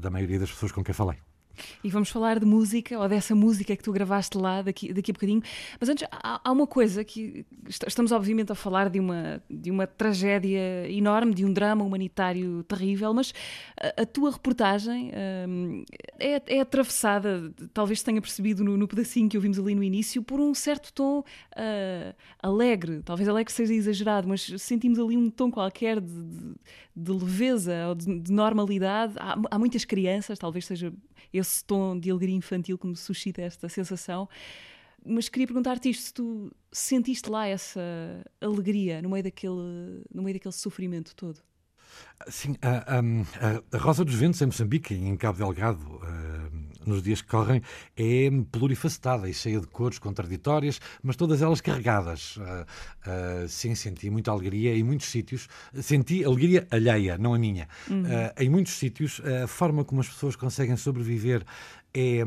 [0.00, 1.33] da maioria das pessoas com quem falei.
[1.82, 5.14] E vamos falar de música, ou dessa música que tu gravaste lá daqui, daqui a
[5.14, 5.42] bocadinho.
[5.78, 7.44] Mas antes, há, há, uma coisa que
[7.86, 13.12] estamos, obviamente, a falar de uma, de uma tragédia enorme, de um drama humanitário terrível,
[13.14, 13.32] mas
[13.80, 15.10] a, a tua reportagem
[15.48, 15.84] hum,
[16.18, 20.40] é, é, atravessada, talvez tenha percebido no, no, pedacinho que ouvimos ali no início, por
[20.40, 23.02] um certo tom uh, alegre.
[23.04, 26.54] Talvez alegre seja exagerado, mas sentimos ali um tom qualquer de, de,
[26.96, 29.14] de leveza ou de, de normalidade.
[29.18, 30.92] Há, há muitas crianças, talvez seja
[31.32, 34.28] esse tom de alegria infantil que me suscita esta sensação.
[35.04, 37.80] Mas queria perguntar-te isto: se tu sentiste lá essa
[38.40, 41.40] alegria no meio daquele, no meio daquele sofrimento todo?
[42.28, 46.00] Sim, a, a, a, Rosa dos Ventos em Moçambique, em Cabo Delgado,
[46.88, 47.62] nos dias que correm
[47.96, 52.36] é plurifacetada e cheia de cores contraditórias, mas todas elas carregadas.
[52.36, 55.48] Uh, uh, sim, senti muita alegria em muitos sítios.
[55.74, 57.68] Senti alegria alheia, não a minha.
[57.88, 58.02] Uhum.
[58.02, 61.44] Uh, em muitos sítios, a forma como as pessoas conseguem sobreviver
[61.92, 62.24] é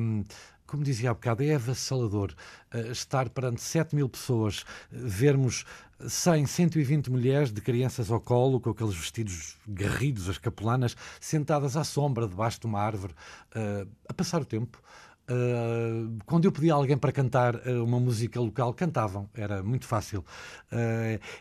[0.68, 2.36] como dizia há bocado, é avassalador
[2.74, 5.66] uh, estar perante 7 mil pessoas, vermos
[6.00, 11.84] 100, 120 mulheres de crianças ao colo, com aqueles vestidos garridos, as capulanas, sentadas à
[11.84, 13.14] sombra, debaixo de uma árvore,
[13.56, 14.82] uh, a passar o tempo.
[15.30, 19.86] Uh, quando eu pedia a alguém para cantar uh, uma música local, cantavam, era muito
[19.86, 20.24] fácil.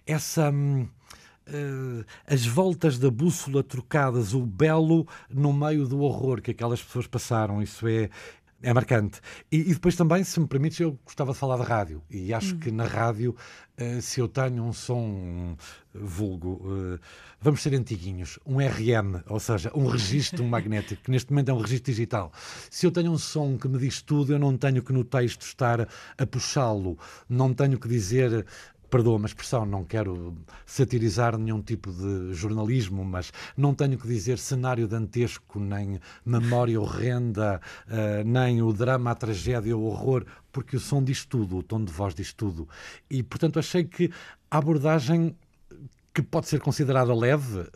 [0.07, 0.51] essa.
[0.51, 0.89] Um,
[2.27, 7.63] as voltas da bússola trocadas, o belo no meio do horror que aquelas pessoas passaram,
[7.63, 8.11] isso é,
[8.67, 9.21] é marcante.
[9.51, 12.03] E, e, depois também, se me permites, eu gostava de falar de rádio.
[12.11, 12.59] E acho hum.
[12.59, 13.37] que na rádio,
[13.81, 15.57] uh, se eu tenho um som
[15.95, 16.99] vulgo, uh,
[17.41, 21.61] vamos ser antiguinhos, um RM, ou seja, um registro magnético, que neste momento é um
[21.61, 22.33] registro digital.
[22.69, 25.43] Se eu tenho um som que me diz tudo, eu não tenho que no texto
[25.43, 26.99] estar a puxá-lo,
[27.29, 28.45] não tenho que dizer
[28.91, 34.39] perdoa-me a expressão, não quero satirizar nenhum tipo de jornalismo, mas não tenho que dizer
[34.39, 40.81] cenário dantesco, nem memória horrenda, uh, nem o drama, a tragédia, o horror, porque o
[40.81, 42.69] som diz tudo, o tom de voz diz tudo.
[43.11, 44.11] E, portanto, achei que
[44.51, 45.37] a abordagem
[46.17, 47.67] que pode ser considerada leve uh,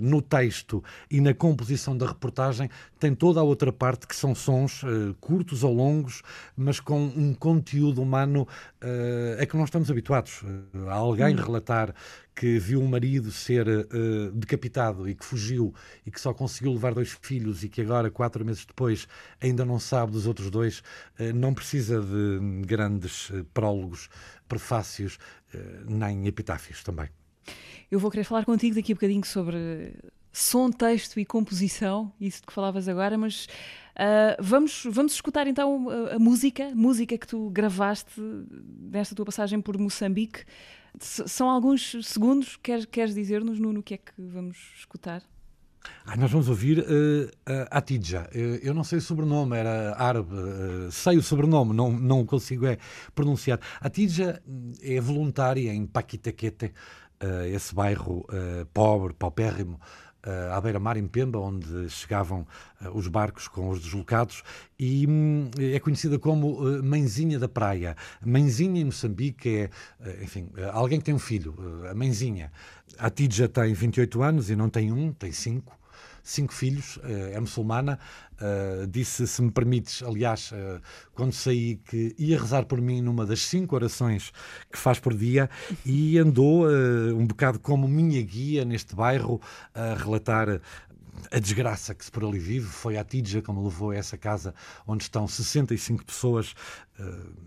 [0.00, 4.82] no texto e na composição da reportagem, tem toda a outra parte que são sons
[4.82, 6.22] uh, curtos ou longos,
[6.56, 8.48] mas com um conteúdo humano
[8.82, 10.42] uh, a que nós estamos habituados.
[10.88, 11.38] a alguém hum.
[11.38, 11.94] relatar
[12.34, 15.74] que viu um marido ser uh, decapitado e que fugiu
[16.06, 19.06] e que só conseguiu levar dois filhos e que agora, quatro meses depois,
[19.38, 20.78] ainda não sabe dos outros dois,
[21.18, 24.08] uh, não precisa de grandes uh, prólogos,
[24.48, 25.18] prefácios,
[25.86, 27.08] nem epitáfios também.
[27.90, 29.94] Eu vou querer falar contigo daqui a bocadinho sobre
[30.32, 33.46] som, texto e composição, isso de que falavas agora, mas
[33.96, 38.12] uh, vamos, vamos escutar então a, a, música, música que tu gravaste
[38.80, 40.44] nesta tua passagem por Moçambique.
[41.00, 45.22] S são alguns segundos, queres, queres dizer-nos, Nuno, o que é que vamos escutar?
[46.04, 47.30] Ah, nós vamos ouvir uh,
[47.70, 48.28] a Atidja.
[48.34, 50.34] Uh, eu não sei o sobrenome, era árabe.
[50.34, 52.78] Uh, sei o sobrenome, não, não consigo é,
[53.14, 53.60] pronunciar.
[53.80, 54.42] Atidja
[54.82, 56.72] é voluntária em Paquitaquete,
[57.22, 59.80] uh, esse bairro uh, pobre, paupérrimo,
[60.26, 62.46] uh, à beira-mar, em Pemba, onde chegavam
[62.80, 64.42] uh, os barcos com os deslocados,
[64.78, 67.96] e um, é conhecida como uh, Mãezinha da Praia.
[68.24, 71.54] Mãezinha em Moçambique é, enfim, alguém que tem um filho,
[71.90, 72.52] a Mãezinha.
[72.98, 75.79] A Tidja tem 28 anos e não tem um, tem cinco
[76.22, 77.98] cinco filhos, eh, é muçulmana.
[78.40, 80.80] Uh, disse, se me permites, aliás, uh,
[81.12, 84.32] quando saí, que ia rezar por mim numa das cinco orações
[84.72, 85.50] que faz por dia
[85.84, 89.42] e andou um bocado como minha guia neste bairro
[89.74, 90.58] a relatar
[91.30, 94.54] a desgraça que se por ali vive foi a Tidja como levou a essa casa
[94.86, 96.54] onde estão 65 pessoas,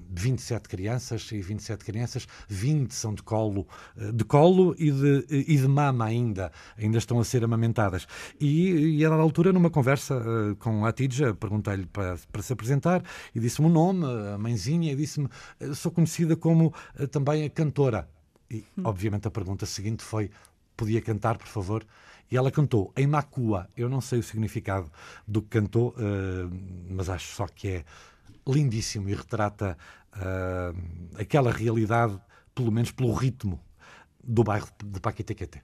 [0.09, 5.25] 27 eh, crianças e 27 crianças, 20 são de colo, eh, de colo e de,
[5.29, 8.07] e de mama ainda, ainda estão a ser amamentadas.
[8.39, 12.53] E, e a dada altura, numa conversa uh, com a Tidja, perguntei-lhe para, para se
[12.53, 15.29] apresentar e disse-me o nome, a mãezinha, e disse-me,
[15.75, 16.73] sou conhecida como
[17.11, 18.07] também a cantora.
[18.49, 20.29] E, obviamente, a pergunta seguinte foi:
[20.77, 21.85] podia cantar, por favor?
[22.33, 23.69] E ela cantou em Macua.
[23.77, 24.91] Eu não sei o significado
[25.27, 26.49] do que cantou, uh,
[26.89, 27.85] mas acho só que é
[28.47, 29.77] lindíssimo e retrata
[30.15, 30.75] uh,
[31.15, 32.19] aquela realidade,
[32.55, 33.59] pelo menos pelo ritmo
[34.23, 35.61] do bairro de Paquitequete.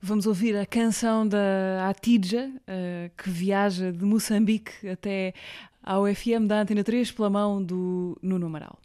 [0.00, 5.34] Vamos ouvir a canção da Atidja, uh, que viaja de Moçambique até
[5.82, 8.78] ao FM da Antena 3 pela mão do Nuno Amaral.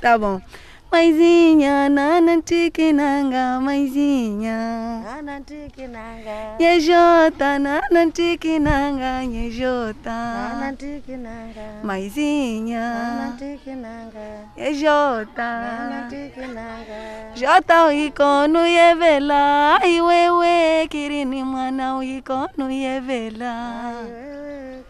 [0.00, 0.40] Tá bom.
[0.90, 5.02] Maisinha, nana tiquinanga, maisinha.
[5.04, 6.58] Nana tiquinanga.
[6.58, 10.10] Yejota, nana tiquinanga, yejota.
[10.10, 11.84] Nana tiquinanga.
[11.84, 12.80] Maisinha.
[12.80, 14.26] Nana tiquinanga.
[14.56, 15.48] Yejota.
[15.62, 17.00] Nana tiquinanga.
[17.36, 23.52] Jota uikono yevela, ai wewe kirini mwana uikono yevela.
[23.86, 24.84] Ai wewe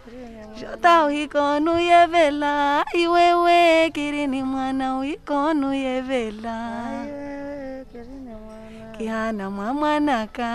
[0.60, 6.56] Jota uikonu yevela iwewe kirini mwana uikonu yevela
[8.98, 10.50] kihana mwa mwanaka.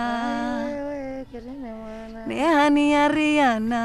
[2.26, 3.82] Nehani ya riana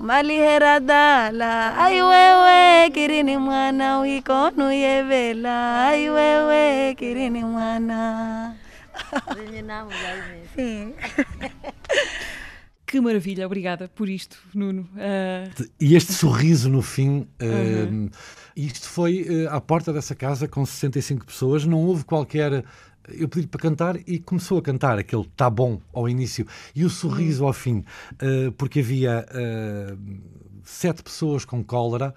[0.00, 8.54] malihera dala aiwewe kirini mwana uikonu yevela aiwewe kirini mwana.
[12.92, 14.82] Que maravilha, obrigada por isto, Nuno.
[14.92, 15.66] Uh...
[15.80, 18.10] E este sorriso no fim, uh,
[18.54, 22.62] isto foi uh, à porta dessa casa com 65 pessoas, não houve qualquer
[23.08, 26.90] eu pedi para cantar e começou a cantar aquele tá bom ao início e o
[26.90, 27.82] sorriso ao fim,
[28.56, 29.26] porque havia
[30.62, 32.14] sete pessoas com cólera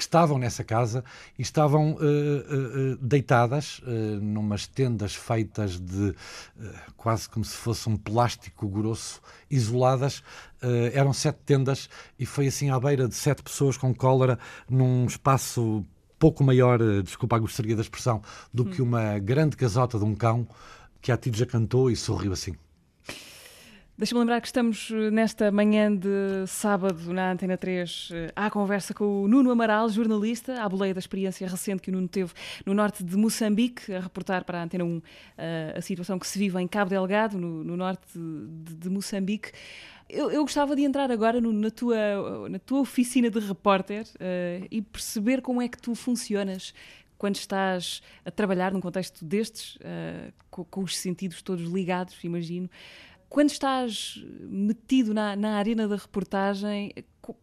[0.00, 1.04] que estavam nessa casa
[1.38, 3.82] e estavam uh, uh, deitadas
[4.22, 6.14] numas tendas feitas de
[6.96, 10.22] quase como se fosse um plástico grosso, isoladas.
[10.94, 15.84] eram sete tendas e foi assim à beira de sete pessoas com cólera num espaço
[16.18, 18.70] pouco maior, desculpa a gostaria da expressão, do hum.
[18.70, 20.48] que uma grande casota de um cão
[21.00, 22.54] que a Tito já cantou e sorriu assim.
[24.00, 28.94] Deixa-me lembrar que estamos eh, nesta manhã de sábado na Antena 3 eh, à conversa
[28.94, 32.32] com o Nuno Amaral, jornalista, à boleia da experiência recente que o Nuno teve
[32.64, 35.02] no norte de Moçambique, a reportar para a Antena 1
[35.36, 39.52] eh, a situação que se vive em Cabo Delgado, no, no norte de, de, Moçambique.
[40.08, 44.66] Eu, eu, gostava de entrar agora no, na, tua, na tua oficina de repórter uh,
[44.70, 46.72] e perceber como é que tu funcionas
[47.18, 52.70] quando estás a trabalhar num contexto destes, uh, com, com, os sentidos todos ligados, imagino.
[53.30, 56.92] Quando estás metido na, na arena da reportagem,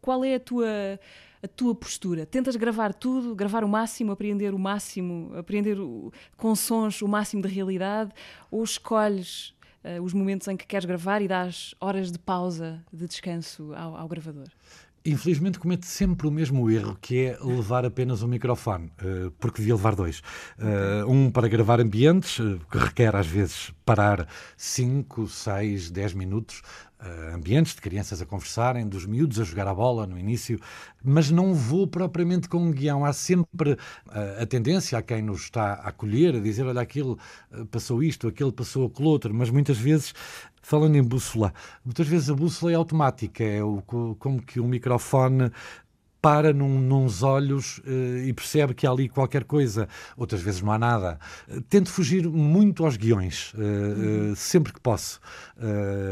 [0.01, 0.67] qual é a tua,
[1.41, 2.25] a tua postura?
[2.25, 7.41] Tentas gravar tudo, gravar o máximo, apreender o máximo, apreender o, com sons o máximo
[7.41, 8.11] da realidade,
[8.51, 13.07] ou escolhes uh, os momentos em que queres gravar e dás horas de pausa, de
[13.07, 14.49] descanso ao, ao gravador?
[15.07, 19.75] Infelizmente comete sempre o mesmo erro, que é levar apenas um microfone, eh, porque devia
[19.75, 20.21] levar dois.
[20.59, 26.61] Eh, um para gravar ambientes, eh, que requer às vezes parar 5, 6, 10 minutos,
[27.31, 30.59] ambientes de crianças a conversarem, dos miúdos a jogar a bola no início,
[31.03, 33.05] mas não vou propriamente com um guião.
[33.05, 33.77] Há sempre
[34.41, 37.19] a tendência a quem nos está a acolher, a dizer: olha, aquilo
[37.69, 40.11] passou isto, aquele passou aquilo outro, mas muitas vezes
[40.67, 41.53] falando em bússola,
[41.85, 43.81] muitas vezes a bússola é automática, é o,
[44.19, 45.49] como que o microfone
[46.21, 50.73] para num, nos olhos uh, e percebe que há ali qualquer coisa, outras vezes não
[50.73, 51.19] há nada.
[51.47, 54.35] Uh, tento fugir muito aos guiões, uh, uhum.
[54.35, 55.21] sempre que posso,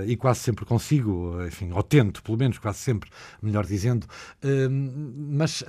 [0.07, 3.09] e quase sempre consigo, enfim, ou tento, pelo menos quase sempre,
[3.41, 4.07] melhor dizendo,
[5.29, 5.63] mas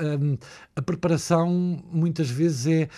[0.75, 2.89] a preparação muitas vezes é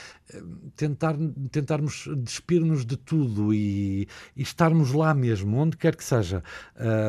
[0.76, 1.16] tentar,
[1.50, 6.42] tentarmos despir-nos de tudo e, e, estarmos lá mesmo, onde quer que seja.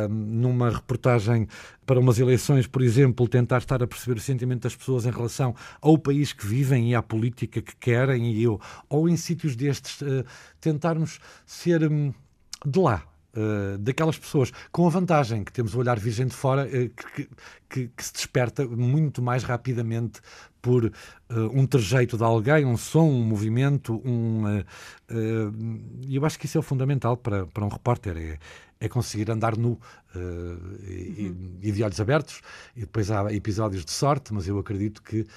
[0.09, 1.47] numa reportagem
[1.85, 5.55] para umas eleições, por exemplo, tentar estar a perceber o sentimento das pessoas em relação
[5.81, 9.99] ao país que vivem e à política que querem, e eu, ou em sítios destes,
[10.01, 10.23] uh,
[10.61, 12.13] tentarmos ser um,
[12.65, 13.03] de lá.
[13.31, 17.29] Uh, daquelas pessoas, com a vantagem que temos o olhar virgem de fora, uh, que,
[17.69, 20.19] que, que, se desperta muito mais rapidamente
[20.59, 20.91] por uh,
[21.53, 24.63] um trejeito de alguém, um som, um movimento, um.
[26.09, 28.17] Eu acho que isso é o fundamental para, para um repórter.
[28.17, 28.39] É,
[28.79, 29.79] é conseguir andar nu uh,
[30.87, 31.57] e, uhum.
[31.61, 32.41] e, de olhos abertos.
[32.75, 35.27] E depois há episódios de sorte, mas eu acredito que, uh,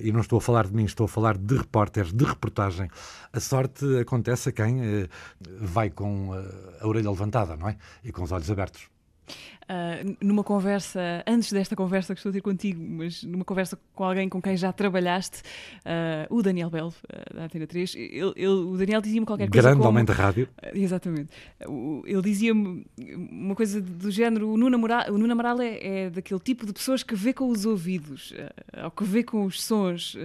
[0.00, 2.88] e não estou a falar de mim, estou a falar de repórteres, de reportagem.
[3.32, 5.08] A sorte acontece a quem uh,
[5.60, 6.30] vai com
[6.80, 7.76] a orelha levantada, não é?
[8.04, 8.88] E com os olhos abertos.
[9.68, 14.02] Uh, numa conversa, antes desta conversa que estou a ter contigo, mas numa conversa com
[14.02, 15.42] alguém com quem já trabalhaste,
[15.84, 19.68] uh, o Daniel Bell, uh, da Antena 3, ele, ele, o Daniel dizia-me qualquer coisa.
[19.68, 20.48] Grande homem da rádio.
[20.72, 21.28] exatamente.
[22.06, 22.86] ele dizia-me
[23.30, 26.72] uma coisa do género: o Nuno Amaral, o Nuno Amaral é, é, daquele tipo de
[26.72, 28.32] pessoas que vê com os ouvidos,
[28.82, 30.16] ou que vê com os sons,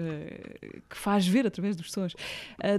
[0.89, 2.15] que faz ver através dos sons.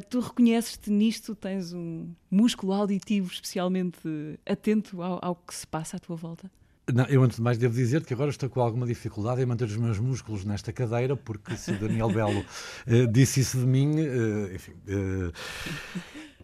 [0.09, 3.99] tu reconheces-te nisto, tens um músculo auditivo especialmente
[4.47, 6.51] atento ao, ao que se passa à tua volta?
[6.93, 9.65] Não, eu, antes de mais, devo dizer que agora estou com alguma dificuldade em manter
[9.65, 14.01] os meus músculos nesta cadeira, porque se o Daniel Belo uh, disse isso de mim,
[14.01, 14.73] uh, enfim.
[14.87, 15.33] Uh,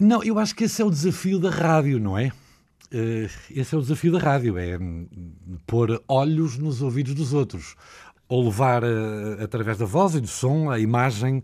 [0.01, 2.33] não, eu acho que esse é o desafio da rádio, não é?
[3.55, 5.07] esse é o desafio da rádio, é hum,
[5.65, 7.77] pôr olhos nos ouvidos dos outros,
[8.29, 8.83] ou levar,
[9.41, 11.41] através da voz e do som, a imagem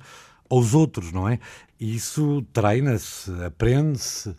[0.51, 1.39] aos outros, não é?
[1.79, 4.35] E isso treina-se, aprende-se.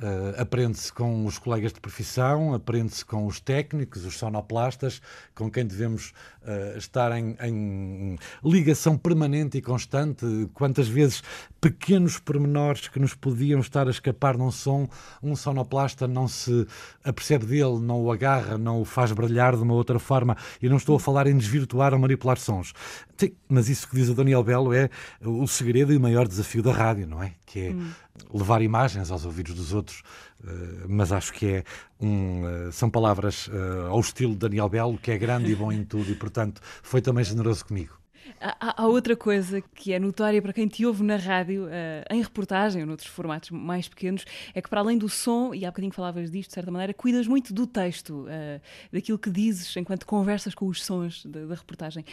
[0.00, 5.02] Uh, aprende-se com os colegas de profissão, aprende-se com os técnicos, os sonoplastas,
[5.34, 10.24] com quem devemos uh, estar em, em, ligação permanente e constante.
[10.54, 11.22] Quantas vezes
[11.60, 14.88] pequenos pormenores que nos podiam estar a escapar num som,
[15.22, 16.66] um sonoplasta não se
[17.04, 20.34] apercebe dele, não o agarra, não o faz brilhar de uma outra forma.
[20.62, 22.72] E não estou a falar em desvirtuar ou manipular sons.
[23.18, 24.88] Sim, mas isso que diz o Daniel Belo é
[25.22, 27.34] o segredo e o maior desafio da rádio, não é?
[27.44, 27.90] Que é hum.
[28.32, 30.02] Levar imagens aos ouvidos dos outros.
[30.42, 31.64] Uh, mas acho que é
[32.00, 35.70] um, uh, são palavras uh, ao estilo de Daniel Belo, que é grande e bom
[35.70, 38.00] em tudo, e portanto foi também generoso comigo.
[38.40, 41.70] Há, há, outra coisa que é notória para quem te ouve na rádio, uh,
[42.10, 45.70] em reportagem ou noutros formatos mais pequenos, é que para além do som, e há
[45.70, 48.60] bocadinho falavas disto de certa maneira, cuidas muito do texto, uh,
[48.92, 52.04] daquilo que dizes enquanto conversas com os sons da, da reportagem.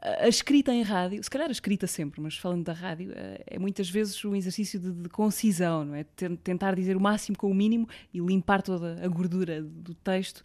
[0.00, 3.58] A escrita em rádio, se calhar a escrita sempre, mas falando da rádio, eh, é
[3.58, 6.04] muitas vezes um exercício de, de concisão, não é?
[6.04, 10.42] Tentar dizer o máximo com o mínimo e limpar toda a gordura do texto.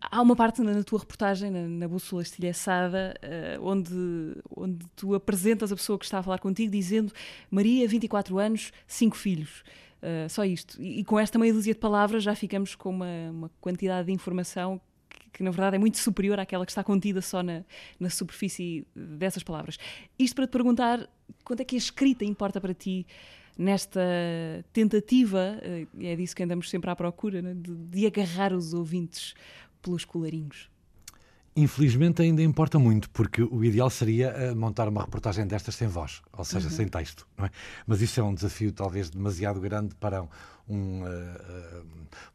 [0.00, 5.72] Há uma parte na, tua reportagem, na, na Bússola Estilhaçada, uh, onde, onde tu apresentas
[5.72, 7.12] a pessoa que está a falar contigo dizendo
[7.50, 9.64] Maria, 24 anos, 5 filhos.
[10.00, 10.80] Uh, só isto.
[10.80, 14.12] E, e, com esta meia dúzia de palavras já ficamos com uma, uma quantidade de
[14.12, 14.80] informação
[15.32, 17.64] que na verdade é muito superior àquela que está contida só na,
[17.98, 19.78] na superfície dessas palavras.
[20.18, 21.08] Isto para te perguntar
[21.44, 23.06] quanto é que a escrita importa para ti
[23.56, 24.00] nesta
[24.72, 28.72] tentativa, eh, e é disso que andamos sempre à procura, né, de, de agarrar os
[28.72, 29.34] ouvintes
[29.82, 30.70] pelos colarinhos.
[31.56, 36.22] Infelizmente ainda importa muito, porque o ideal seria eh, montar uma reportagem destas sem voz,
[36.32, 36.72] ou seja, uhum.
[36.72, 37.50] sem texto, é?
[37.84, 40.24] Mas isso é um desafio talvez demasiado grande para
[40.68, 41.86] um uh, uh,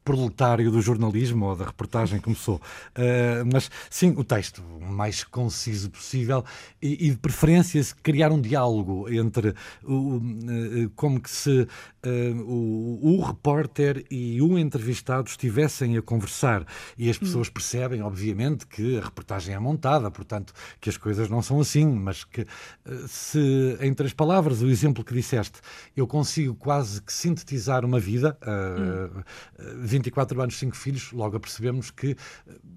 [0.03, 2.55] proletário do jornalismo ou da reportagem como sou.
[2.55, 6.43] Uh, mas sim, o texto o mais conciso possível
[6.81, 9.53] e, e, de preferência criar um diálogo entre
[9.83, 10.21] o,
[10.95, 11.67] como que se
[12.45, 16.65] o, o repórter e o entrevistado estivessem a conversar
[16.97, 21.41] e as pessoas percebem, obviamente, que a reportagem é montada, portanto, que as coisas não
[21.41, 22.45] são assim, mas que
[23.07, 25.59] se, em três palavras, o exemplo que disseste,
[25.95, 29.85] eu consigo quase que sintetizar uma vida vida, uh, hum.
[29.85, 32.15] 24 anos, 5 filhos, logo percebemos que,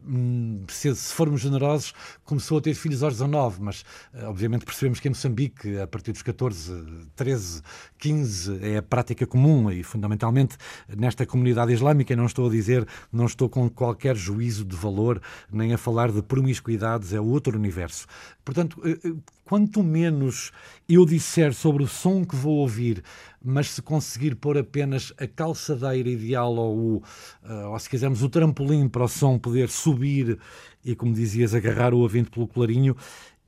[0.04, 1.94] hum, se, se, formos generosos,
[2.24, 3.82] começou a ter filhos aos 19, mas
[4.12, 6.84] uh, obviamente percebemos que em Moçambique, a partir dos 14,
[7.14, 7.62] 13,
[7.98, 10.56] 15, é a prática comum e fundamentalmente
[10.88, 15.20] nesta comunidade islâmica, não estou a dizer, não estou com qualquer juízo de valor,
[15.50, 18.06] nem a falar de promiscuidades, é outro universo.
[18.44, 20.50] Portanto, uh, quanto menos
[20.88, 23.02] eu disser sobre o som que vou ouvir,
[23.42, 28.88] mas se conseguir pôr apenas a calçadeira ideal ou, uh, ou se quisermos o trampolim
[28.88, 30.38] para o som poder subir
[30.84, 32.96] e, como dizias, agarrar o ouvinte pelo clarinho,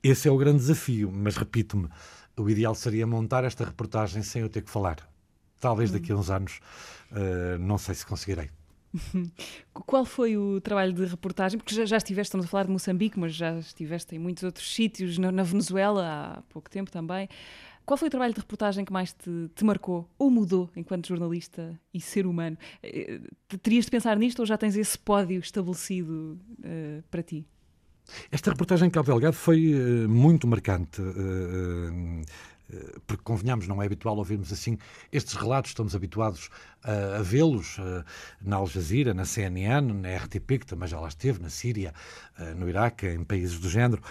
[0.01, 1.11] esse é o grande desafio.
[1.11, 1.89] Mas repito-me,
[2.37, 4.97] o ideal seria montar esta reportagem sem eu ter que falar.
[5.59, 6.61] Talvez daqui a uns anos,
[7.11, 8.49] uh, não sei se conseguirei.
[9.73, 11.59] Qual foi o trabalho de reportagem?
[11.59, 14.73] Porque já, já estiveste, estamos a falar de Moçambique, mas já estiveste em muitos outros
[14.73, 17.29] sítios, na, na Venezuela há pouco tempo também.
[17.85, 21.79] Qual foi o trabalho de reportagem que mais te, te, marcou ou mudou enquanto jornalista
[21.91, 22.55] e ser humano?
[22.83, 23.19] Eh,
[23.63, 27.47] terias de pensar nisto ou já tens esse pódio estabelecido uh, para ti?
[28.31, 31.01] Esta reportagem em Cabo Delgado foi uh, muito marcante.
[31.01, 32.21] Uh,
[33.07, 34.77] porque convenhamos, não é habitual ouvirmos assim
[35.11, 36.49] estes relatos, estamos habituados
[36.83, 38.03] a, a vê-los uh,
[38.41, 41.93] na Al Jazeera, na CNN, na RTP, que também já lá esteve, na Síria,
[42.39, 44.01] uh, no Iraque, em países do género,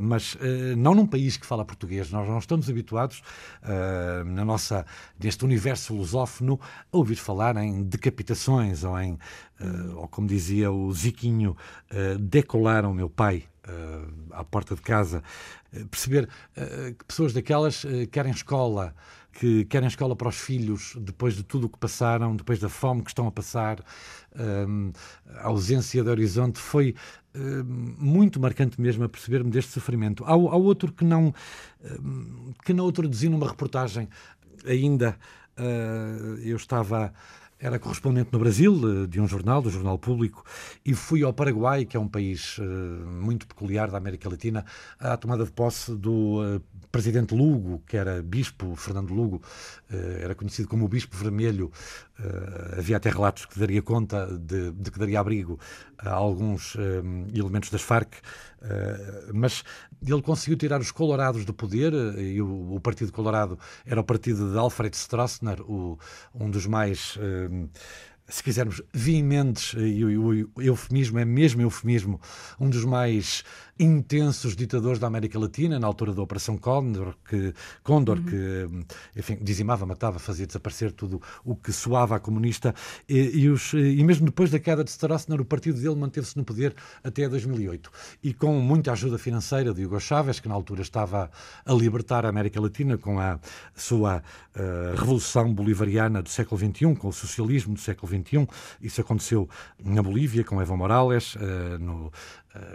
[0.00, 0.36] mas
[0.76, 2.10] não num país que fala português.
[2.10, 3.22] Nós não estamos habituados,
[4.26, 4.84] na nossa,
[5.22, 6.58] neste universo lusófono,
[6.92, 9.18] a ouvir falar em decapitações ou em,
[9.96, 11.56] ou como dizia o Ziquinho,
[12.18, 13.44] decolaram meu pai
[14.30, 15.22] à porta de casa,
[15.90, 16.28] perceber
[16.98, 18.94] que pessoas daquelas querem escola,
[19.32, 23.02] que querem escola para os filhos depois de tudo o que passaram, depois da fome
[23.02, 23.82] que estão a passar,
[24.34, 26.94] a ausência de horizonte, foi
[27.96, 30.24] muito marcante mesmo a perceber-me deste sofrimento.
[30.24, 31.32] Há, há outro que não,
[32.64, 34.08] que não traduzi numa reportagem
[34.66, 35.16] ainda.
[36.44, 37.12] eu estava
[37.62, 40.44] era correspondente no Brasil, eh, de um jornal, do Jornal Público,
[40.84, 44.64] e fui ao Paraguai, que é um país uh, muito peculiar da América Latina,
[44.98, 46.60] à tomada de posse do uh,
[46.90, 49.40] presidente Lugo, que era bispo, Fernando Lugo,
[50.20, 51.70] era conhecido como o Bispo Vermelho.
[52.76, 55.58] havia até relatos que daria conta de, de que daria abrigo
[55.98, 56.76] a alguns
[57.34, 58.16] elementos das Farc,
[59.32, 59.64] mas
[60.04, 64.50] ele conseguiu tirar os colorados do poder, e o, o Partido Colorado era o partido
[64.50, 65.98] de Alfred Stroessner, o,
[66.34, 67.18] um dos mais
[68.28, 72.20] se quisermos, veementes, e o eufemismo é mesmo eufemismo,
[72.58, 73.44] um dos mais
[73.82, 77.52] intensos ditadores da América Latina, na altura da Operação Condor, que,
[77.82, 78.24] Condor, uhum.
[78.24, 82.74] que enfim, dizimava, matava, fazia desaparecer tudo o que soava a comunista,
[83.08, 86.44] e, e, os, e mesmo depois da queda de Stroessner, o partido dele manteve-se no
[86.44, 87.90] poder até 2008.
[88.22, 91.30] E com muita ajuda financeira de Hugo Chávez, que na altura estava
[91.64, 93.40] a libertar a América Latina com a
[93.74, 94.22] sua
[94.54, 98.46] uh, revolução bolivariana do século XXI, com o socialismo do século XXI.
[98.80, 99.48] Isso aconteceu
[99.84, 102.12] na Bolívia, com Evo Morales, uh, no,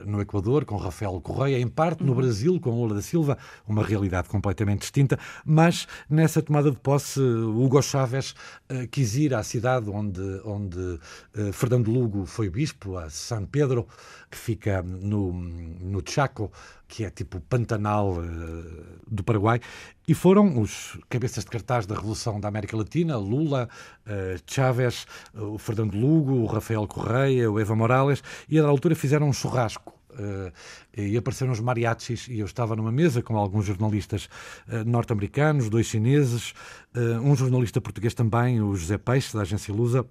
[0.05, 2.17] no Equador, com Rafael Correia, em parte no uhum.
[2.17, 7.81] Brasil, com Lula da Silva, uma realidade completamente distinta, mas nessa tomada de posse, Hugo
[7.81, 8.33] Chávez
[8.71, 13.87] uh, quis ir à cidade onde, onde uh, Fernando Lugo foi bispo, a San Pedro,
[14.29, 16.51] que fica no, no Chaco,
[16.87, 18.23] que é tipo Pantanal uh,
[19.07, 19.59] do Paraguai,
[20.07, 23.67] e foram os cabeças de cartaz da Revolução da América Latina, Lula,
[24.05, 28.95] uh, Chávez, uh, o Fernando Lugo, o Rafael Correia, o Eva Morales, e a altura
[28.95, 30.51] fizeram um churrasco uh,
[30.95, 34.27] e apareceram os mariachis e eu estava numa mesa com alguns jornalistas
[34.67, 36.53] uh, norte-americanos, dois chineses,
[36.95, 40.05] uh, um jornalista português também, o José Peixe, da agência Lusa,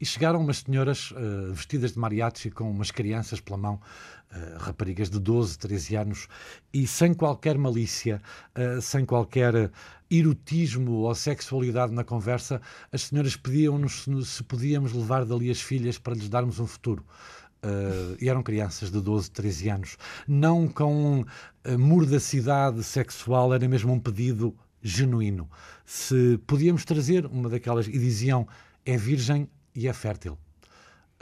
[0.00, 1.12] e chegaram umas senhoras
[1.50, 3.80] vestidas de mariachi com umas crianças pela mão,
[4.32, 6.28] uh, raparigas de 12, 13 anos,
[6.72, 8.20] e sem qualquer malícia,
[8.56, 9.70] uh, sem qualquer
[10.10, 12.60] erotismo ou sexualidade na conversa,
[12.92, 17.04] as senhoras pediam-nos se podíamos levar dali as filhas para lhes darmos um futuro.
[17.64, 19.96] Uh, e eram crianças de 12, 13 anos.
[20.26, 21.24] Não com
[21.76, 25.50] mordacidade sexual, era mesmo um pedido genuíno.
[25.84, 27.86] Se podíamos trazer uma daquelas.
[27.86, 28.46] E diziam:
[28.84, 30.38] é virgem e é fértil.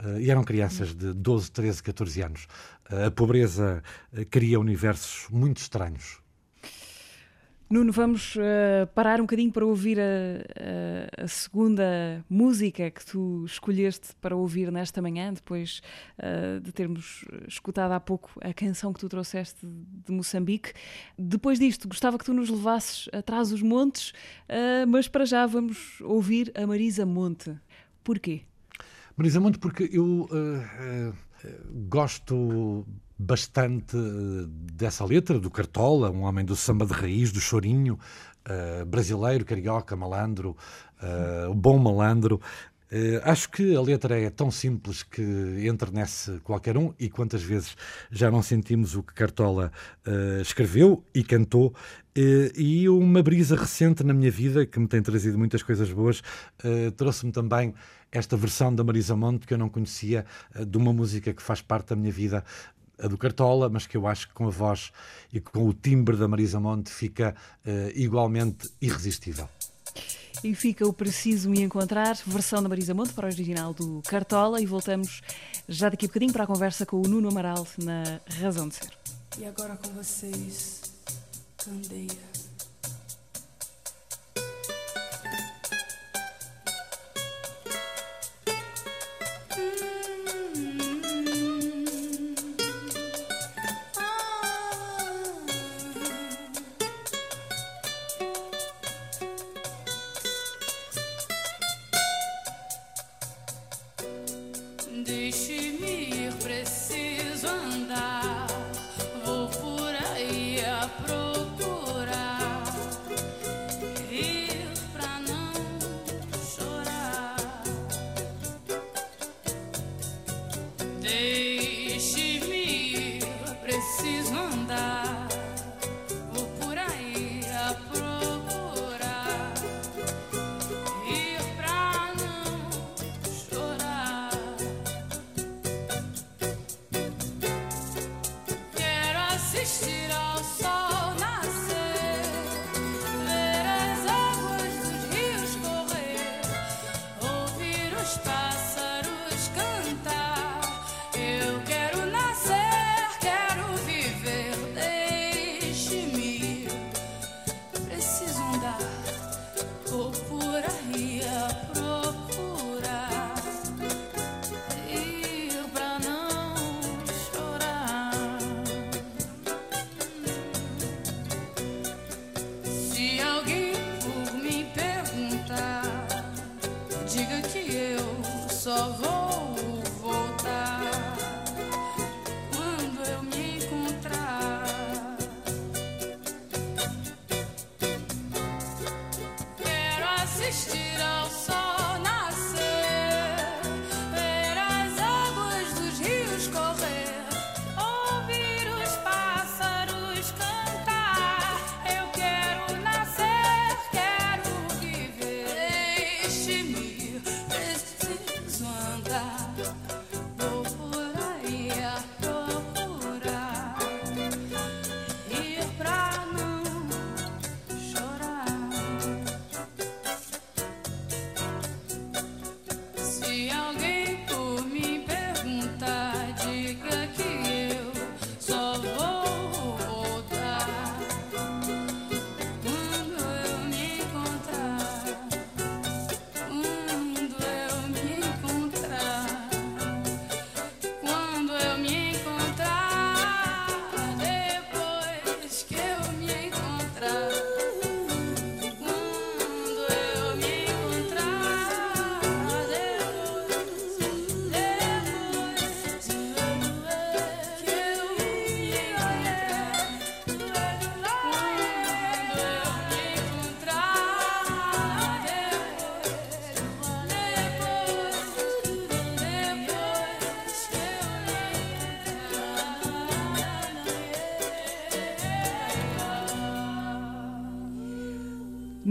[0.03, 2.47] Uh, e eram crianças de 12, 13, 14 anos.
[2.91, 3.81] Uh, a pobreza
[4.13, 6.19] uh, cria universos muito estranhos.
[7.69, 8.37] Nuno, vamos
[8.95, 10.03] parar um bocadinho para ouvir a,
[11.19, 15.81] a, a, segunda música que tu escolheste para ouvir nesta manhã, depois
[16.63, 20.71] de termos escutado há pouco a canção que tu trouxeste de Moçambique.
[21.19, 24.13] Depois disto, gostava que tu nos levasses atrás os montes,
[24.87, 27.53] mas para já vamos ouvir a Marisa Monte.
[28.01, 28.46] Porquê?
[29.17, 31.13] Marisa Monte, porque eu uh, uh,
[31.89, 32.85] gosto
[33.17, 33.97] bastante
[34.71, 37.97] dessa letra, do Cartola, um homem do samba de raiz, do chorinho,
[38.47, 40.55] uh, brasileiro, carioca, malandro,
[41.01, 42.39] uh, bom malandro.
[42.89, 45.21] Uh, acho que a letra é tão simples que
[45.67, 47.75] enternece qualquer um e quantas vezes
[48.09, 49.71] já não sentimos o que Cartola
[50.07, 51.73] uh, escreveu e cantou.
[52.17, 56.23] Uh, e uma brisa recente na minha vida, que me tem trazido muitas coisas boas,
[56.95, 57.73] trouxe-me também
[58.11, 60.25] esta versão da Marisa Monte que eu não conhecia,
[60.65, 62.43] de uma música que faz parte da minha vida,
[62.99, 64.91] a do Cartola, mas que eu acho que com a voz
[65.31, 67.35] e com o timbre da Marisa Monte fica
[67.93, 69.47] igualmente irresistível.
[70.43, 74.61] E fica o Preciso Me Encontrar, versão da Marisa Monte para o original do Cartola.
[74.61, 75.21] E voltamos
[75.67, 78.91] já daqui a bocadinho para a conversa com o Nuno Amaral na Razão de Ser.
[79.39, 80.81] E agora com vocês,
[81.57, 82.36] Candeia.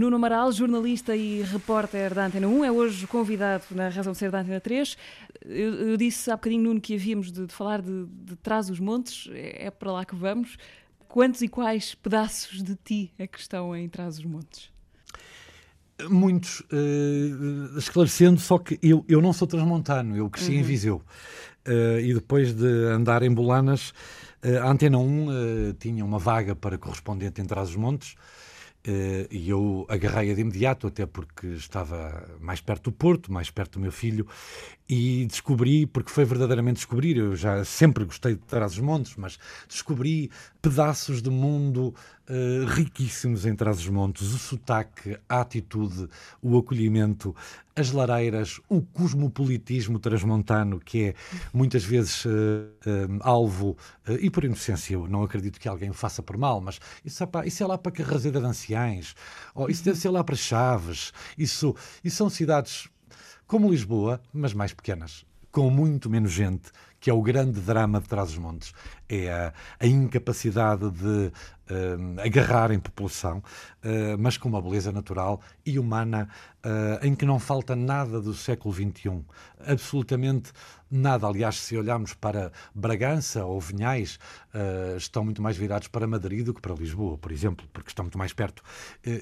[0.07, 4.31] Nuno Amaral, jornalista e repórter da Antena 1, é hoje convidado na Razão de Ser
[4.31, 4.95] da Antena 3.
[5.45, 8.79] Eu, eu disse há bocadinho, Nuno, que havíamos de, de falar de, de Trás os
[8.79, 10.57] Montes, é, é para lá que vamos.
[11.09, 14.71] Quantos e quais pedaços de ti é que estão em Trás os Montes?
[16.09, 16.61] Muitos.
[16.71, 20.59] Uh, esclarecendo, só que eu, eu não sou transmontano, eu cresci uhum.
[20.59, 21.01] em Viseu.
[21.67, 23.89] Uh, e depois de andar em Bolanas,
[24.41, 28.15] uh, a Antena 1 tinha uma vaga para correspondente em Trás os Montes
[29.29, 33.79] e eu agarrei-a de imediato, até porque estava mais perto do Porto, mais perto do
[33.81, 34.25] meu filho,
[34.87, 40.31] e descobri, porque foi verdadeiramente descobrir, eu já sempre gostei de Trás-os-Montes, mas descobri
[40.67, 41.95] pedaços de mundo
[42.29, 46.09] uh, riquíssimos em Trás-os-Montes, o sotaque, a atitude,
[46.41, 47.33] o acolhimento,
[47.73, 51.13] as lareiras, o cosmopolitismo transmontano, que é
[51.53, 53.77] muitas vezes uh, uh, alvo,
[54.19, 57.47] e por inocência eu não acredito que alguém o faça por mal, mas isso é,
[57.47, 59.15] isso é lá para Carrazeira de Anciães,
[59.55, 62.89] ou isso deve ser lá para Chaves, isso, isso são cidades
[63.47, 66.71] como Lisboa, mas mais pequenas, com muito menos gente,
[67.07, 68.73] que é o grande drama de Trás-os-Montes.
[69.07, 75.39] É a, a, incapacidade de uh, agarrar em população, uh, mas com uma beleza natural
[75.65, 76.27] e humana
[76.65, 79.23] uh, em que não falta nada do século XXI.
[79.65, 80.51] Absolutamente
[80.91, 81.25] nada.
[81.25, 84.19] Aliás, se olharmos para Bragança ou Vinhais,
[84.97, 88.17] estão muito mais virados para Madrid do que para Lisboa, por exemplo, porque estão muito
[88.17, 88.61] mais perto.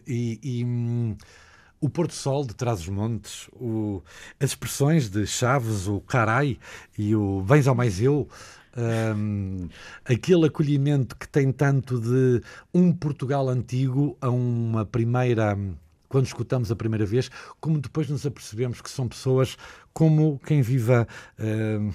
[0.08, 1.16] e, e hum,
[1.86, 3.48] o Porto Sol de Trás-os-Montes,
[4.40, 6.58] as expressões de Chaves, o carai
[6.98, 8.28] e o vens ao mais eu,
[9.16, 9.70] um,
[10.04, 12.42] aquele acolhimento que tem tanto de
[12.74, 15.56] um Portugal antigo a uma primeira
[16.10, 17.30] quando escutamos a primeira vez,
[17.60, 19.56] como depois nos apercebemos que são pessoas
[19.94, 21.08] como quem viva
[21.38, 21.94] uh,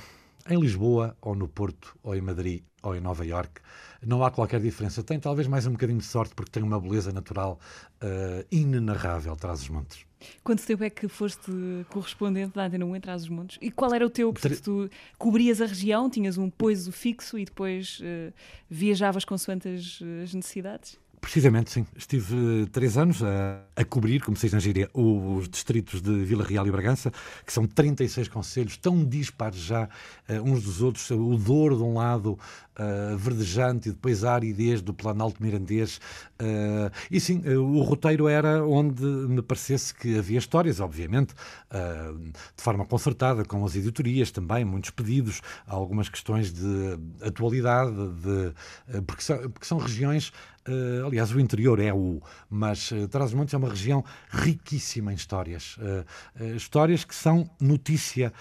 [0.49, 3.61] em Lisboa, ou no Porto, ou em Madrid, ou em Nova Iorque
[4.05, 5.03] não há qualquer diferença.
[5.03, 7.59] Tem talvez mais um bocadinho de sorte porque tem uma beleza natural
[8.03, 10.11] uh, inenarrável traz os montes.
[10.45, 11.51] Quanto tempo é que foste
[11.89, 13.59] correspondente da Antena 1 em Trás os Montes?
[13.61, 14.33] E qual era o teu?
[14.33, 18.33] Porque tu cobrias a região, tinhas um poiso fixo e depois uh,
[18.69, 20.99] viajavas consoante as, as necessidades?
[21.21, 21.87] Precisamente, sim.
[21.95, 26.43] Estive três anos a, a cobrir, como se diz na gíria, os distritos de Vila
[26.43, 27.13] Real e Bragança,
[27.45, 31.11] que são 36 conselhos, tão dispares já uh, uns dos outros.
[31.11, 32.39] O Douro, de um lado,
[32.81, 36.01] uh, verdejante, e depois a aridez do Planalto Mirandês.
[36.41, 41.35] Uh, e sim, o roteiro era onde me parecesse que havia histórias, obviamente,
[41.71, 49.23] de forma concertada, com as editorias também, muitos pedidos, algumas questões de atualidade, de, porque,
[49.23, 50.33] são, porque são regiões
[50.69, 52.21] Uh, aliás, o interior é o,
[52.51, 55.79] mas uh, Trás-os-Montes é uma região riquíssima em histórias.
[55.79, 58.33] Uh, histórias que são notícia,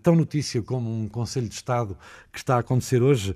[0.00, 1.98] tão notícia como um Conselho de Estado
[2.32, 3.34] que está a acontecer hoje,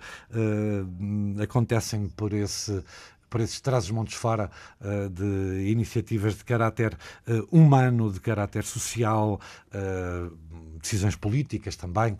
[1.42, 2.82] acontecem por esse
[3.30, 4.50] por esses trás-os-montes fora
[4.80, 9.40] uh, de iniciativas de caráter uh, humano, de caráter social,
[9.72, 10.36] uh,
[10.80, 12.18] decisões políticas também,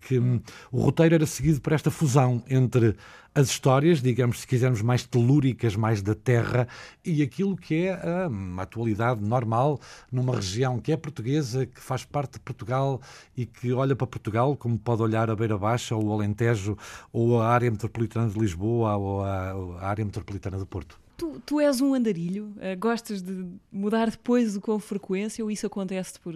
[0.00, 0.40] que um,
[0.70, 2.94] o roteiro era seguido por esta fusão entre
[3.34, 6.66] as histórias, digamos, se quisermos, mais telúricas, mais da terra,
[7.04, 9.78] e aquilo que é a, uma atualidade normal
[10.10, 13.00] numa região que é portuguesa, que faz parte de Portugal
[13.36, 16.78] e que olha para Portugal como pode olhar a Beira Baixa, ou o Alentejo,
[17.12, 20.98] ou a área metropolitana de Lisboa, ou a, a área metropolitana de Porto.
[21.16, 22.52] Tu, tu, és um andarilho?
[22.56, 26.34] Uh, gostas de mudar depois com frequência ou isso acontece por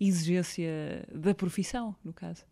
[0.00, 2.44] exigência da profissão, no caso?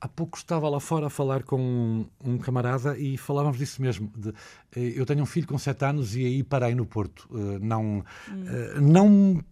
[0.00, 4.12] Há pouco estava lá fora a falar com um, um camarada e falávamos disso mesmo.
[4.14, 4.30] De,
[4.76, 7.26] eh, eu tenho um filho com 7 anos e aí parei no Porto.
[7.30, 8.44] Uh, não, hum.
[8.76, 9.44] uh, não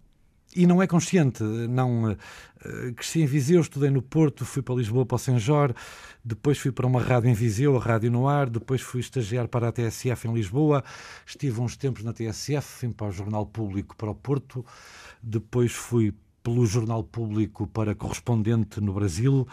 [0.55, 1.43] e não é consciente.
[1.43, 2.17] Não
[2.95, 5.75] cresci em Viseu, estudei no Porto, fui para Lisboa para o Senjor,
[6.25, 9.69] depois fui para uma rádio em Viseu, a Rádio no Ar, depois fui estagiar para
[9.69, 10.85] a TSF em Lisboa,
[11.27, 14.65] estive uns tempos na TSF, vim para o Jornal Público para o Porto,
[15.21, 19.47] depois fui pelo Jornal Público para correspondente no Brasil.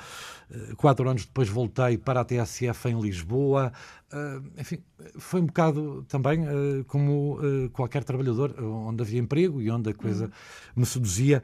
[0.51, 3.71] Eh, quatro anos depois voltei para a TSF em Lisboa.
[4.11, 4.79] Eh, enfim,
[5.17, 7.39] foi um bocado também eh, como
[7.71, 10.31] qualquer trabalhador, onde havia emprego e onde a coisa
[10.75, 11.43] me seduzia.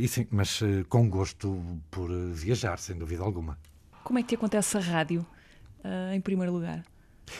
[0.00, 1.60] E sim, mas com gosto
[1.90, 3.58] por viajar, sem dúvida alguma.
[4.02, 5.26] Como é que te acontece a rádio,
[6.12, 6.84] em primeiro lugar?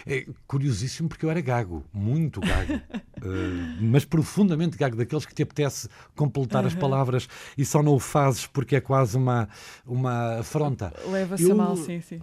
[0.07, 5.43] É curiosíssimo porque eu era gago, muito gago, uh, mas profundamente gago, daqueles que te
[5.43, 9.49] apetece completar as palavras e só não o fazes porque é quase uma,
[9.87, 10.93] uma afronta.
[11.07, 12.21] Leva-se a mal, sim, sim.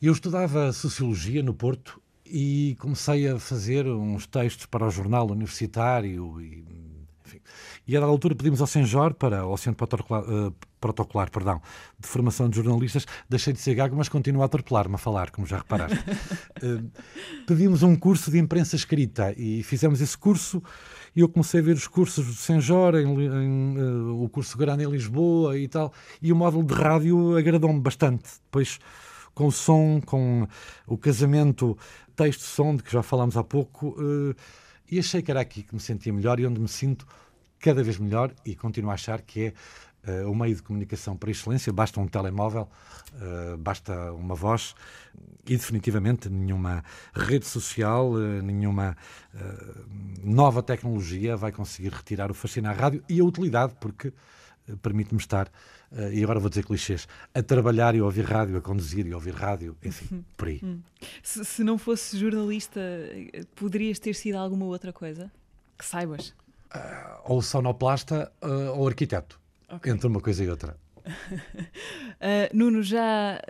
[0.00, 6.40] Eu estudava Sociologia no Porto e comecei a fazer uns textos para o jornal universitário
[6.40, 6.64] e
[7.32, 7.40] enfim.
[7.86, 11.60] E a dada altura pedimos ao Senjor, para ao Centro Protocolar, uh, Protocolar perdão,
[11.98, 15.46] de Formação de Jornalistas, deixei de ser gago, mas continuo a atropelar-me a falar, como
[15.46, 15.98] já reparaste.
[15.98, 16.90] uh,
[17.46, 20.62] pedimos um curso de imprensa escrita e fizemos esse curso
[21.14, 24.84] e eu comecei a ver os cursos do Senjor, em, em, uh, o curso grande
[24.84, 28.24] em Lisboa e tal, e o módulo de rádio agradou-me bastante.
[28.44, 28.78] Depois
[29.34, 30.46] com o som, com
[30.86, 31.76] o casamento
[32.14, 33.96] texto-som, de que já falámos há pouco,
[34.92, 37.06] e achei que era aqui que me sentia melhor e onde me sinto
[37.62, 39.54] cada vez melhor e continuo a achar que
[40.04, 41.72] é uh, o meio de comunicação por excelência.
[41.72, 42.68] Basta um telemóvel,
[43.14, 44.74] uh, basta uma voz
[45.46, 46.84] e definitivamente nenhuma
[47.14, 48.96] rede social, uh, nenhuma
[50.22, 54.12] nova tecnologia vai conseguir retirar o fascínio à rádio e a utilidade, porque
[54.82, 55.48] permite-me estar
[55.92, 59.12] uh, e agora vou dizer clichês, a trabalhar e a ouvir rádio, a conduzir e
[59.12, 60.24] a ouvir rádio, enfim, uhum.
[60.36, 60.60] por aí.
[60.62, 60.80] Hum.
[61.22, 62.80] Se, se, não fosse jornalista,
[63.54, 65.30] poderias ter sido alguma outra coisa?
[65.78, 66.34] Que saibas?
[66.74, 69.92] Uh, ou sonoplasta uh, ou arquiteto, okay.
[69.92, 70.76] entre uma coisa e outra.
[71.04, 73.40] Uh, Nuno, já,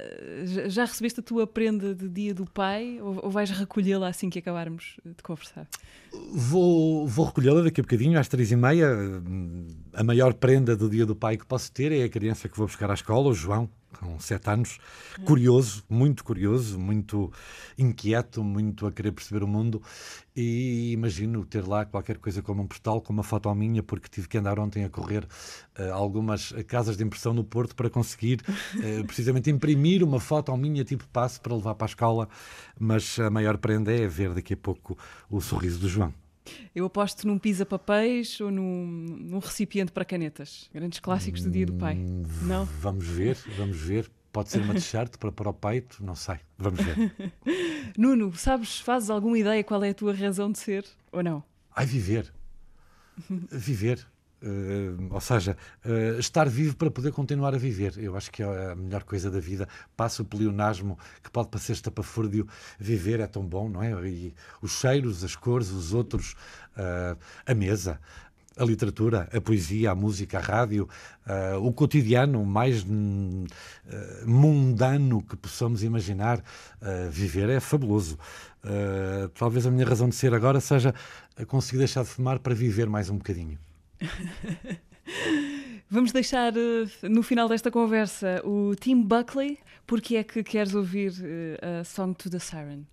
[0.67, 4.39] já recebeste a tua prenda de Dia do Pai ou, ou vais recolhê-la assim que
[4.39, 5.69] acabarmos de conversar?
[6.33, 8.89] Vou, vou recolhê-la daqui a bocadinho, às três e meia.
[9.95, 12.67] A maior prenda do Dia do Pai que posso ter é a criança que vou
[12.67, 13.69] buscar à escola, o João,
[13.99, 14.79] com sete anos,
[15.25, 17.33] curioso, muito curioso, muito
[17.79, 19.83] inquieto, muito a querer perceber o mundo.
[20.35, 24.29] E imagino ter lá qualquer coisa como um postal, com uma foto minha, porque tive
[24.29, 25.25] que andar ontem a correr
[25.79, 28.41] uh, algumas casas de impressão no Porto para conseguir
[28.77, 32.29] uh, precisamente imprimir uma foto minha, tipo passo, para levar para a escola.
[32.79, 34.97] Mas a maior prenda é ver daqui a pouco
[35.31, 36.15] o sorriso do João.
[36.75, 38.87] Eu aposto num pisa-papéis ou num,
[39.21, 40.69] num, recipiente para canetas.
[40.73, 41.97] Grandes clássicos do Dia do Pai.
[41.97, 42.65] Hum, não?
[42.81, 44.11] Vamos ver, vamos ver.
[44.33, 46.37] Pode ser uma t-shirt para, para o peito, não sei.
[46.57, 47.13] Vamos ver.
[47.99, 51.45] Nuno, sabes, fazes alguma ideia qual é a tua razão de ser ou não?
[51.77, 52.33] Ai, viver.
[53.51, 54.07] viver.
[54.43, 57.97] Uh, ou seja, uh, estar vivo para poder continuar a viver.
[57.97, 59.69] Eu acho que é a melhor coisa da vida.
[59.97, 62.49] Passa o pleonasmo que pode parecer estapafúrdio.
[62.79, 63.93] Viver é tão bom, não é?
[64.09, 66.33] E os cheiros, as cores, os outros,
[66.77, 67.17] uh,
[67.47, 68.01] a mesa.
[68.55, 70.87] A literatura, a poesia, a música, a rádio,
[71.63, 72.85] o cotidiano mais
[74.27, 76.45] mundano que possamos imaginar.
[77.11, 78.19] viver é fabuloso.
[79.35, 80.95] talvez a minha razão de ser agora seja
[81.47, 83.59] conseguir deixar de fumar para viver mais um bocadinho.
[85.91, 89.59] Vamos deixar uh, no final desta conversa o Tim Buckley.
[89.87, 92.87] Porque é que queres ouvir uh, a Song to the Siren?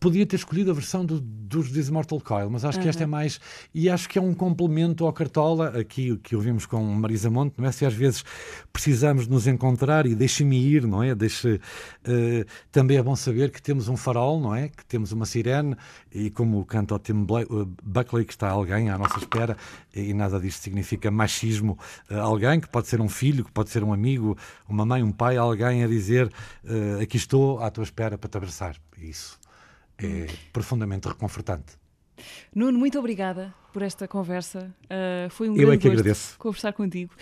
[0.00, 3.04] Uh, podia ter escolhido a versão do, dos This Mortal Coil, mas acho que esta
[3.04, 3.40] é mais.
[3.74, 7.68] E acho que é um complemento ao Cartola, aqui que ouvimos com Marisa Monte, não
[7.68, 7.72] é?
[7.72, 8.24] Se às vezes
[8.72, 11.14] precisamos nos encontrar e deixe-me ir, não é?
[11.14, 11.60] Deixe, uh,
[12.72, 14.68] também é bom saber que temos um farol, não é?
[14.68, 15.76] Que temos uma sirene
[16.12, 19.56] e como canta o Tim uh, Buckley, que está alguém à nossa espera,
[19.94, 21.78] e nada disto significa machismo.
[22.10, 24.36] Uh, alguém que pode ser um filho, que pode ser um amigo,
[24.68, 26.30] uma mãe, um pai, alguém a dizer
[27.02, 28.76] aqui estou à tua espera para te abraçar.
[28.98, 29.39] Isso
[30.06, 31.78] é profundamente reconfortante.
[32.54, 34.74] Nuno, muito obrigada por esta conversa.
[34.84, 36.38] Uh, foi um Eu grande é que agradeço.
[36.38, 37.12] conversar contigo.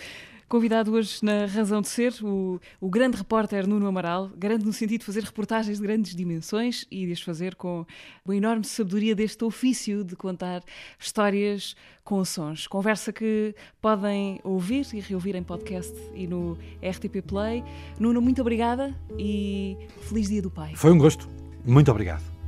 [0.49, 5.01] Convidado hoje na Razão de Ser, o, o grande repórter Nuno Amaral, grande no sentido
[5.01, 7.85] de fazer reportagens de grandes dimensões e de as fazer com
[8.27, 10.63] a enorme sabedoria deste ofício de contar
[10.97, 12.65] histórias com sons.
[12.65, 17.63] Conversa que podem ouvir e reouvir em podcast e no RTP Play.
[17.99, 19.77] Nuno, muito obrigada e
[20.07, 20.73] feliz Dia do Pai.
[20.75, 21.29] Foi um gosto.
[21.63, 22.38] Muito obrigado.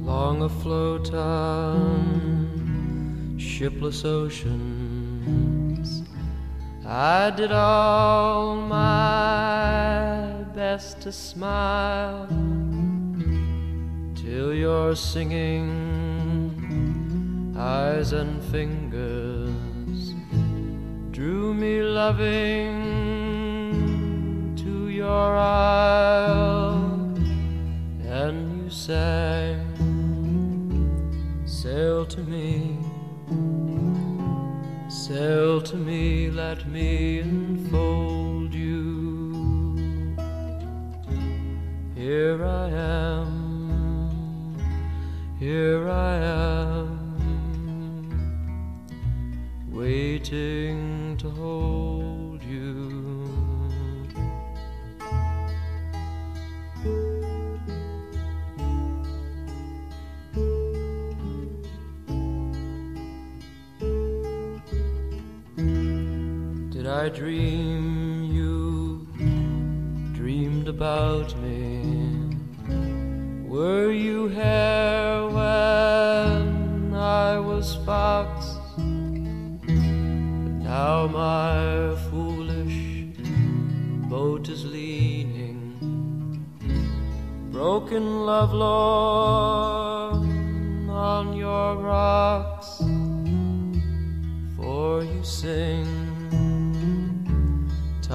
[0.00, 2.42] Long afloat on
[3.38, 6.02] shipless oceans.
[6.84, 12.26] I did all my best to smile
[14.14, 15.70] till your singing
[17.56, 20.14] eyes and fingers
[21.12, 22.72] drew me loving
[24.56, 26.71] to your isle,
[28.22, 29.72] and you sang
[31.44, 32.78] Sail to me,
[34.88, 40.16] sail to me, let me enfold you.
[41.94, 44.56] Here I am,
[45.38, 46.88] here I am,
[49.70, 51.91] waiting to hold
[67.02, 69.08] I dream you
[70.12, 72.38] dreamed about me?
[73.44, 77.74] Were you here when I was?
[77.84, 78.54] fox?
[78.76, 79.74] But
[80.70, 82.78] now my foolish
[84.08, 85.58] boat is leaning,
[87.50, 89.61] broken love lorn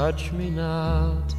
[0.07, 1.35] touch me not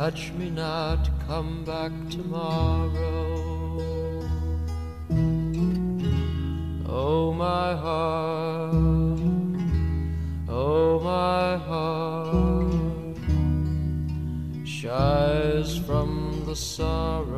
[0.00, 2.90] touch me not, come back tomorrow.
[6.86, 8.80] Oh, my heart,
[10.48, 13.18] oh, my heart
[14.66, 17.29] shies from the sorrow.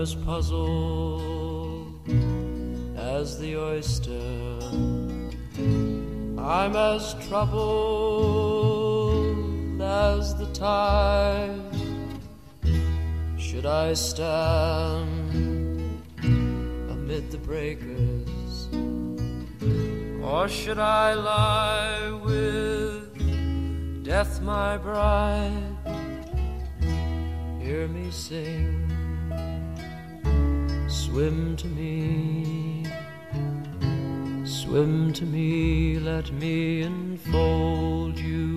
[0.00, 2.08] As puzzled
[2.96, 4.60] as the oyster.
[6.38, 7.72] I'm as troubled
[9.82, 11.50] as the tide.
[13.38, 18.68] Should I stand amid the breakers?
[20.22, 25.74] Or should I lie with death, my bride?
[27.60, 28.87] Hear me sing
[31.10, 32.84] Swim to me,
[34.44, 38.47] swim to me, let me enfold you.